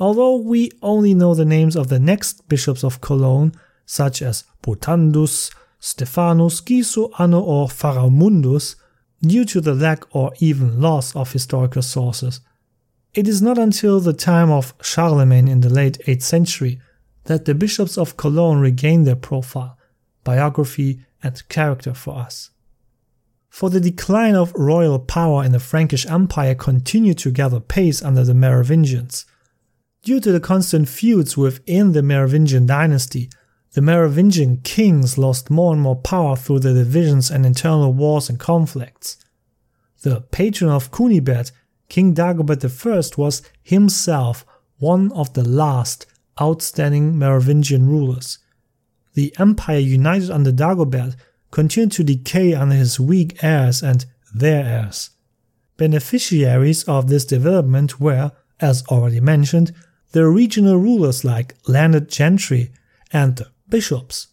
Although 0.00 0.36
we 0.36 0.70
only 0.80 1.12
know 1.12 1.34
the 1.34 1.44
names 1.44 1.76
of 1.76 1.88
the 1.88 2.00
next 2.00 2.48
bishops 2.48 2.82
of 2.82 3.02
Cologne, 3.02 3.52
such 3.84 4.22
as 4.22 4.44
Botandus, 4.62 5.54
Stephanus, 5.78 6.62
Giso, 6.62 7.10
Anno, 7.18 7.42
or 7.42 7.68
Pharamundus, 7.68 8.76
due 9.20 9.44
to 9.44 9.60
the 9.60 9.74
lack 9.74 10.04
or 10.16 10.32
even 10.38 10.80
loss 10.80 11.14
of 11.14 11.32
historical 11.32 11.82
sources. 11.82 12.40
It 13.12 13.28
is 13.28 13.42
not 13.42 13.58
until 13.58 14.00
the 14.00 14.14
time 14.14 14.50
of 14.50 14.72
Charlemagne 14.80 15.48
in 15.48 15.60
the 15.60 15.68
late 15.68 15.98
8th 16.06 16.22
century 16.22 16.80
that 17.24 17.44
the 17.44 17.54
bishops 17.54 17.98
of 17.98 18.16
Cologne 18.16 18.60
regained 18.60 19.06
their 19.06 19.16
profile, 19.16 19.76
biography, 20.24 21.04
and 21.22 21.46
character 21.50 21.92
for 21.92 22.16
us. 22.16 22.48
For 23.52 23.68
the 23.68 23.80
decline 23.80 24.34
of 24.34 24.54
royal 24.54 24.98
power 24.98 25.44
in 25.44 25.52
the 25.52 25.60
Frankish 25.60 26.06
Empire 26.06 26.54
continued 26.54 27.18
to 27.18 27.30
gather 27.30 27.60
pace 27.60 28.00
under 28.02 28.24
the 28.24 28.32
Merovingians. 28.32 29.26
Due 30.02 30.20
to 30.20 30.32
the 30.32 30.40
constant 30.40 30.88
feuds 30.88 31.36
within 31.36 31.92
the 31.92 32.02
Merovingian 32.02 32.64
dynasty, 32.64 33.28
the 33.74 33.82
Merovingian 33.82 34.62
kings 34.64 35.18
lost 35.18 35.50
more 35.50 35.74
and 35.74 35.82
more 35.82 35.96
power 35.96 36.34
through 36.34 36.60
the 36.60 36.72
divisions 36.72 37.30
and 37.30 37.44
internal 37.44 37.92
wars 37.92 38.30
and 38.30 38.40
conflicts. 38.40 39.18
The 40.00 40.22
patron 40.22 40.70
of 40.70 40.90
Kunibert 40.90 41.52
King 41.90 42.14
Dagobert 42.14 42.64
I 42.64 43.20
was 43.20 43.42
himself 43.62 44.46
one 44.78 45.12
of 45.12 45.34
the 45.34 45.46
last 45.46 46.06
outstanding 46.40 47.18
Merovingian 47.18 47.86
rulers. 47.86 48.38
The 49.12 49.34
empire 49.38 49.78
united 49.78 50.30
under 50.30 50.52
Dagobert 50.52 51.16
continued 51.52 51.92
to 51.92 52.02
decay 52.02 52.54
under 52.54 52.74
his 52.74 52.98
weak 52.98 53.44
heirs 53.44 53.80
and 53.80 54.04
their 54.34 54.64
heirs. 54.64 55.10
Beneficiaries 55.76 56.82
of 56.84 57.06
this 57.06 57.24
development 57.24 58.00
were, 58.00 58.32
as 58.58 58.84
already 58.88 59.20
mentioned, 59.20 59.72
the 60.10 60.26
regional 60.26 60.76
rulers 60.76 61.24
like 61.24 61.54
landed 61.68 62.08
gentry 62.08 62.72
and 63.12 63.36
the 63.36 63.46
bishops, 63.68 64.26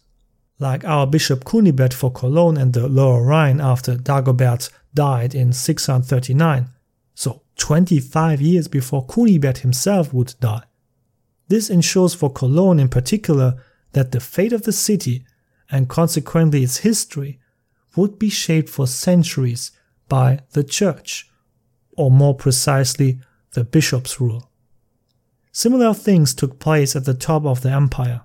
like 0.58 0.84
our 0.84 1.06
Bishop 1.06 1.44
Kunibert 1.44 1.94
for 1.94 2.10
Cologne 2.10 2.56
and 2.56 2.72
the 2.72 2.88
Lower 2.88 3.22
Rhine 3.22 3.60
after 3.60 3.94
Dagobert 3.94 4.68
died 4.92 5.36
in 5.36 5.52
639 5.52 6.68
so 7.20 7.42
25 7.58 8.40
years 8.40 8.66
before 8.66 9.06
Kunibert 9.06 9.58
himself 9.58 10.14
would 10.14 10.34
die. 10.40 10.62
This 11.48 11.68
ensures 11.68 12.14
for 12.14 12.32
Cologne 12.32 12.80
in 12.80 12.88
particular 12.88 13.62
that 13.92 14.12
the 14.12 14.20
fate 14.20 14.54
of 14.54 14.62
the 14.62 14.72
city, 14.72 15.26
and 15.70 15.88
consequently 15.88 16.62
its 16.62 16.78
history, 16.78 17.38
would 17.96 18.18
be 18.18 18.30
shaped 18.30 18.68
for 18.68 18.86
centuries 18.86 19.72
by 20.08 20.40
the 20.52 20.64
church, 20.64 21.30
or 21.96 22.10
more 22.10 22.34
precisely, 22.34 23.20
the 23.52 23.64
bishop's 23.64 24.20
rule. 24.20 24.50
Similar 25.52 25.94
things 25.94 26.34
took 26.34 26.58
place 26.60 26.94
at 26.94 27.04
the 27.04 27.14
top 27.14 27.44
of 27.44 27.62
the 27.62 27.70
empire. 27.70 28.22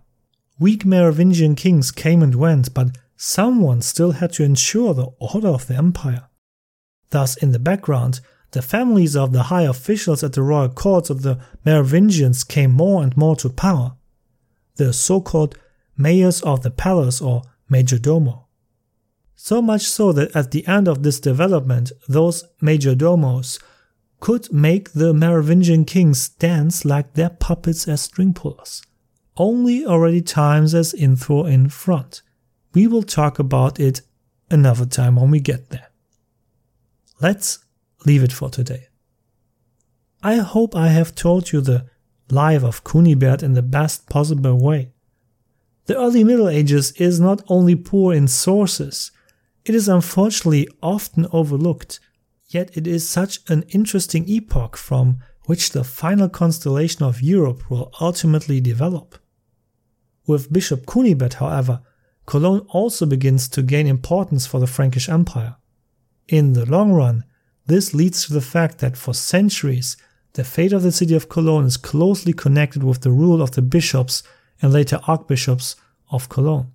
Weak 0.59 0.85
Merovingian 0.85 1.55
kings 1.55 1.91
came 1.91 2.21
and 2.21 2.35
went, 2.35 2.73
but 2.73 2.97
someone 3.17 3.81
still 3.81 4.11
had 4.11 4.33
to 4.33 4.43
ensure 4.43 4.93
the 4.93 5.07
order 5.19 5.47
of 5.47 5.67
the 5.67 5.75
empire. 5.75 6.29
Thus, 7.09 7.35
in 7.37 7.51
the 7.51 7.59
background, 7.59 8.19
the 8.51 8.61
families 8.61 9.15
of 9.15 9.33
the 9.33 9.43
high 9.43 9.63
officials 9.63 10.23
at 10.23 10.33
the 10.33 10.41
royal 10.41 10.69
courts 10.69 11.09
of 11.09 11.23
the 11.23 11.39
Merovingians 11.65 12.43
came 12.43 12.71
more 12.71 13.03
and 13.03 13.15
more 13.17 13.35
to 13.37 13.49
power, 13.49 13.95
the 14.75 14.93
so-called 14.93 15.57
mayors 15.97 16.41
of 16.41 16.63
the 16.63 16.71
palace 16.71 17.21
or 17.21 17.43
majordomo. 17.71 18.45
So 19.35 19.61
much 19.61 19.83
so 19.83 20.11
that 20.13 20.35
at 20.35 20.51
the 20.51 20.65
end 20.67 20.87
of 20.87 21.03
this 21.03 21.19
development, 21.19 21.91
those 22.07 22.43
majordomos 22.61 23.61
could 24.19 24.51
make 24.51 24.93
the 24.93 25.13
Merovingian 25.13 25.85
kings 25.85 26.29
dance 26.29 26.85
like 26.85 27.13
their 27.13 27.29
puppets 27.29 27.87
as 27.87 28.01
string 28.01 28.33
pullers. 28.33 28.81
Only 29.37 29.85
already 29.85 30.21
times 30.21 30.73
as 30.73 30.93
info 30.93 31.45
in 31.45 31.69
front. 31.69 32.21
We 32.73 32.87
will 32.87 33.03
talk 33.03 33.37
about 33.37 33.79
it 33.79 34.01
another 34.49 34.85
time 34.85 35.17
when 35.17 35.31
we 35.31 35.39
get 35.39 35.69
there. 35.69 35.89
Let's 37.21 37.59
leave 38.05 38.23
it 38.23 38.31
for 38.31 38.49
today. 38.49 38.87
I 40.23 40.37
hope 40.37 40.75
I 40.75 40.87
have 40.87 41.13
told 41.13 41.51
you 41.51 41.61
the 41.61 41.85
life 42.29 42.63
of 42.63 42.83
Kunibert 42.83 43.43
in 43.43 43.53
the 43.53 43.61
best 43.61 44.09
possible 44.09 44.57
way. 44.59 44.94
The 45.85 45.97
early 45.97 46.23
Middle 46.23 46.49
Ages 46.49 46.91
is 46.93 47.19
not 47.19 47.43
only 47.47 47.75
poor 47.75 48.13
in 48.13 48.27
sources, 48.27 49.11
it 49.65 49.75
is 49.75 49.87
unfortunately 49.87 50.67
often 50.81 51.27
overlooked, 51.31 51.99
yet 52.47 52.75
it 52.75 52.87
is 52.87 53.07
such 53.07 53.39
an 53.49 53.63
interesting 53.69 54.27
epoch 54.27 54.77
from 54.77 55.17
which 55.45 55.71
the 55.71 55.83
final 55.83 56.27
constellation 56.27 57.03
of 57.03 57.21
Europe 57.21 57.69
will 57.69 57.91
ultimately 58.01 58.59
develop. 58.59 59.19
With 60.25 60.51
Bishop 60.51 60.87
Kunibert, 60.87 61.35
however, 61.35 61.81
Cologne 62.25 62.65
also 62.69 63.05
begins 63.05 63.47
to 63.49 63.61
gain 63.61 63.85
importance 63.85 64.47
for 64.47 64.59
the 64.59 64.67
Frankish 64.67 65.07
Empire. 65.07 65.57
In 66.27 66.53
the 66.53 66.65
long 66.65 66.93
run, 66.93 67.23
this 67.67 67.93
leads 67.93 68.25
to 68.25 68.33
the 68.33 68.41
fact 68.41 68.79
that 68.79 68.97
for 68.97 69.13
centuries, 69.13 69.97
the 70.33 70.43
fate 70.43 70.73
of 70.73 70.81
the 70.81 70.91
city 70.91 71.15
of 71.15 71.29
Cologne 71.29 71.65
is 71.65 71.77
closely 71.77 72.33
connected 72.33 72.83
with 72.83 73.01
the 73.01 73.11
rule 73.11 73.41
of 73.41 73.51
the 73.51 73.61
bishops 73.61 74.23
and 74.61 74.71
later 74.71 74.99
archbishops 75.07 75.75
of 76.11 76.29
Cologne. 76.29 76.71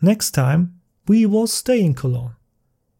Next 0.00 0.32
time, 0.32 0.80
we 1.06 1.26
will 1.26 1.46
stay 1.46 1.82
in 1.82 1.94
Cologne. 1.94 2.36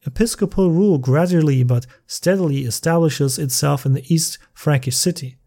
Episcopal 0.06 0.70
rule 0.70 0.98
gradually 0.98 1.62
but 1.62 1.86
steadily 2.06 2.64
establishes 2.64 3.38
itself 3.38 3.86
in 3.86 3.94
the 3.94 4.04
East 4.12 4.38
Frankish 4.52 4.96
city. 4.96 5.38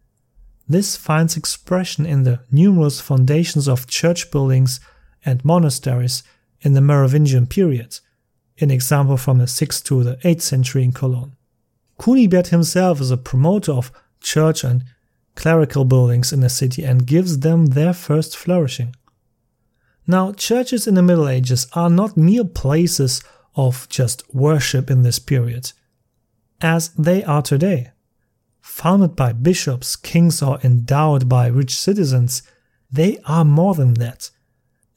This 0.68 0.98
finds 0.98 1.38
expression 1.38 2.06
in 2.06 2.24
the 2.24 2.42
numerous 2.52 3.00
foundations 3.00 3.68
of 3.68 3.88
church 3.88 4.32
buildings 4.32 4.80
and 5.24 5.46
monasteries 5.46 6.24
in 6.62 6.74
the 6.74 6.82
Merovingian 6.82 7.48
period, 7.48 8.00
an 8.60 8.72
example 8.72 9.18
from 9.18 9.38
the 9.38 9.46
6th 9.46 9.84
to 9.86 10.04
the 10.04 10.16
8th 10.18 10.42
century 10.42 10.84
in 10.84 10.92
Cologne. 10.92 11.36
Kunibert 12.00 12.48
himself 12.48 13.00
is 13.00 13.12
a 13.12 13.18
promoter 13.18 13.72
of 13.72 13.92
church 14.20 14.64
and 14.64 14.84
clerical 15.38 15.86
buildings 15.86 16.34
in 16.34 16.42
the 16.42 16.50
city 16.50 16.84
and 16.84 17.08
gives 17.08 17.40
them 17.40 17.68
their 17.68 17.94
first 17.94 18.36
flourishing. 18.36 18.94
Now, 20.06 20.34
churches 20.34 20.88
in 20.88 20.96
the 20.96 21.02
Middle 21.02 21.30
Ages 21.30 21.68
are 21.74 21.90
not 21.90 22.18
mere 22.18 22.44
places 22.44 23.24
of 23.56 23.88
just 23.88 24.24
worship 24.34 24.92
in 24.92 25.04
this 25.04 25.20
period, 25.20 25.72
as 26.60 26.90
they 26.90 27.24
are 27.24 27.42
today. 27.42 27.92
Founded 28.60 29.16
by 29.16 29.32
bishops, 29.32 29.96
kings, 29.96 30.42
or 30.42 30.60
endowed 30.62 31.30
by 31.30 31.48
rich 31.48 31.78
citizens, 31.78 32.44
they 32.92 33.18
are 33.26 33.46
more 33.46 33.76
than 33.76 33.94
that 33.94 34.30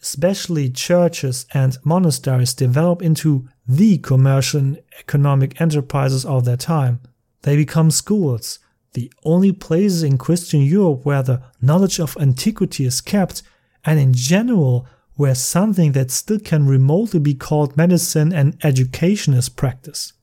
especially 0.03 0.70
churches 0.70 1.46
and 1.53 1.76
monasteries, 1.85 2.55
develop 2.55 3.03
into 3.03 3.48
the 3.66 3.98
commercial 3.98 4.61
and 4.61 4.83
economic 4.98 5.61
enterprises 5.61 6.24
of 6.24 6.44
their 6.44 6.57
time. 6.57 7.00
They 7.42 7.57
become 7.57 7.90
schools, 7.90 8.59
the 8.92 9.12
only 9.24 9.53
places 9.53 10.03
in 10.03 10.18
Christian 10.18 10.61
Europe 10.62 11.05
where 11.05 11.22
the 11.22 11.42
knowledge 11.61 12.00
of 12.00 12.16
antiquity 12.18 12.85
is 12.85 13.00
kept, 13.00 13.42
and 13.85 13.98
in 13.98 14.12
general, 14.12 14.87
where 15.14 15.35
something 15.35 15.92
that 15.92 16.11
still 16.11 16.38
can 16.38 16.66
remotely 16.66 17.20
be 17.20 17.35
called 17.35 17.76
medicine 17.76 18.33
and 18.33 18.57
education 18.64 19.35
is 19.35 19.48
practiced. 19.48 20.14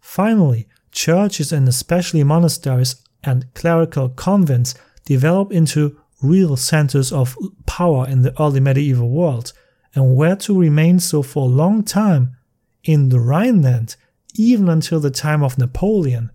Finally, 0.00 0.68
churches 0.92 1.52
and 1.52 1.68
especially 1.68 2.22
monasteries 2.24 2.96
and 3.24 3.52
clerical 3.54 4.08
convents 4.10 4.74
develop 5.04 5.52
into 5.52 5.98
real 6.22 6.56
centers 6.56 7.12
of 7.12 7.36
power 7.66 8.06
in 8.08 8.22
the 8.22 8.40
early 8.40 8.60
medieval 8.60 9.08
world 9.08 9.52
and 9.94 10.16
were 10.16 10.36
to 10.36 10.58
remain 10.58 11.00
so 11.00 11.22
for 11.22 11.44
a 11.44 11.52
long 11.52 11.82
time 11.82 12.36
in 12.84 13.08
the 13.08 13.20
Rhineland, 13.20 13.96
even 14.34 14.68
until 14.68 15.00
the 15.00 15.10
time 15.10 15.42
of 15.42 15.58
Napoleon. 15.58 16.30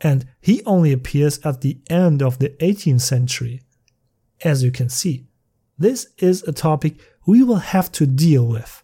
And 0.00 0.26
he 0.40 0.62
only 0.64 0.92
appears 0.92 1.38
at 1.44 1.60
the 1.60 1.78
end 1.88 2.22
of 2.22 2.38
the 2.38 2.50
18th 2.60 3.00
century. 3.00 3.62
As 4.44 4.62
you 4.62 4.70
can 4.70 4.88
see, 4.88 5.26
this 5.78 6.08
is 6.18 6.42
a 6.42 6.52
topic 6.52 6.96
we 7.26 7.42
will 7.42 7.56
have 7.56 7.90
to 7.92 8.06
deal 8.06 8.46
with. 8.46 8.82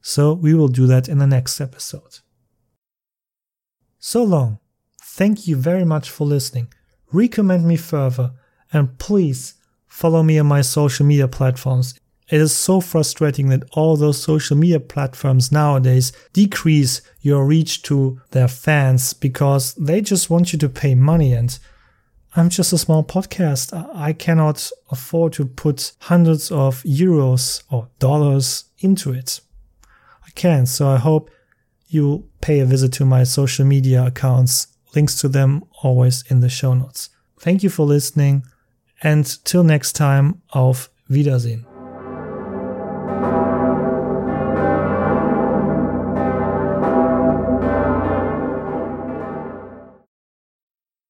So 0.00 0.32
we 0.32 0.54
will 0.54 0.68
do 0.68 0.86
that 0.86 1.08
in 1.08 1.18
the 1.18 1.26
next 1.26 1.60
episode. 1.60 2.20
So 3.98 4.22
long. 4.22 4.58
Thank 5.00 5.46
you 5.46 5.56
very 5.56 5.84
much 5.84 6.10
for 6.10 6.26
listening. 6.26 6.72
Recommend 7.12 7.64
me 7.66 7.76
further 7.76 8.32
and 8.72 8.98
please 8.98 9.54
follow 9.86 10.24
me 10.24 10.38
on 10.40 10.46
my 10.46 10.60
social 10.60 11.06
media 11.06 11.28
platforms. 11.28 11.94
It 12.28 12.40
is 12.40 12.56
so 12.56 12.80
frustrating 12.80 13.48
that 13.48 13.64
all 13.72 13.96
those 13.96 14.22
social 14.22 14.56
media 14.56 14.80
platforms 14.80 15.52
nowadays 15.52 16.12
decrease 16.32 17.02
your 17.20 17.44
reach 17.44 17.82
to 17.82 18.20
their 18.30 18.48
fans 18.48 19.12
because 19.12 19.74
they 19.74 20.00
just 20.00 20.30
want 20.30 20.52
you 20.52 20.58
to 20.60 20.68
pay 20.68 20.94
money 20.94 21.32
and 21.32 21.58
I'm 22.36 22.48
just 22.48 22.72
a 22.72 22.78
small 22.78 23.04
podcast. 23.04 23.72
I 23.94 24.12
cannot 24.12 24.68
afford 24.90 25.34
to 25.34 25.46
put 25.46 25.92
hundreds 26.00 26.50
of 26.50 26.82
euros 26.82 27.62
or 27.70 27.88
dollars 28.00 28.64
into 28.78 29.12
it. 29.12 29.40
I 30.26 30.30
can, 30.34 30.66
so 30.66 30.88
I 30.88 30.96
hope 30.96 31.30
you 31.86 32.28
pay 32.40 32.58
a 32.58 32.66
visit 32.66 32.92
to 32.94 33.04
my 33.04 33.22
social 33.22 33.64
media 33.64 34.04
accounts. 34.04 34.66
Links 34.96 35.20
to 35.20 35.28
them 35.28 35.62
always 35.82 36.24
in 36.28 36.40
the 36.40 36.48
show 36.48 36.74
notes. 36.74 37.10
Thank 37.38 37.62
you 37.62 37.70
for 37.70 37.86
listening. 37.86 38.44
And 39.02 39.24
till 39.44 39.62
next 39.62 39.92
time, 39.92 40.42
auf 40.54 40.90
Wiedersehen. 41.08 41.73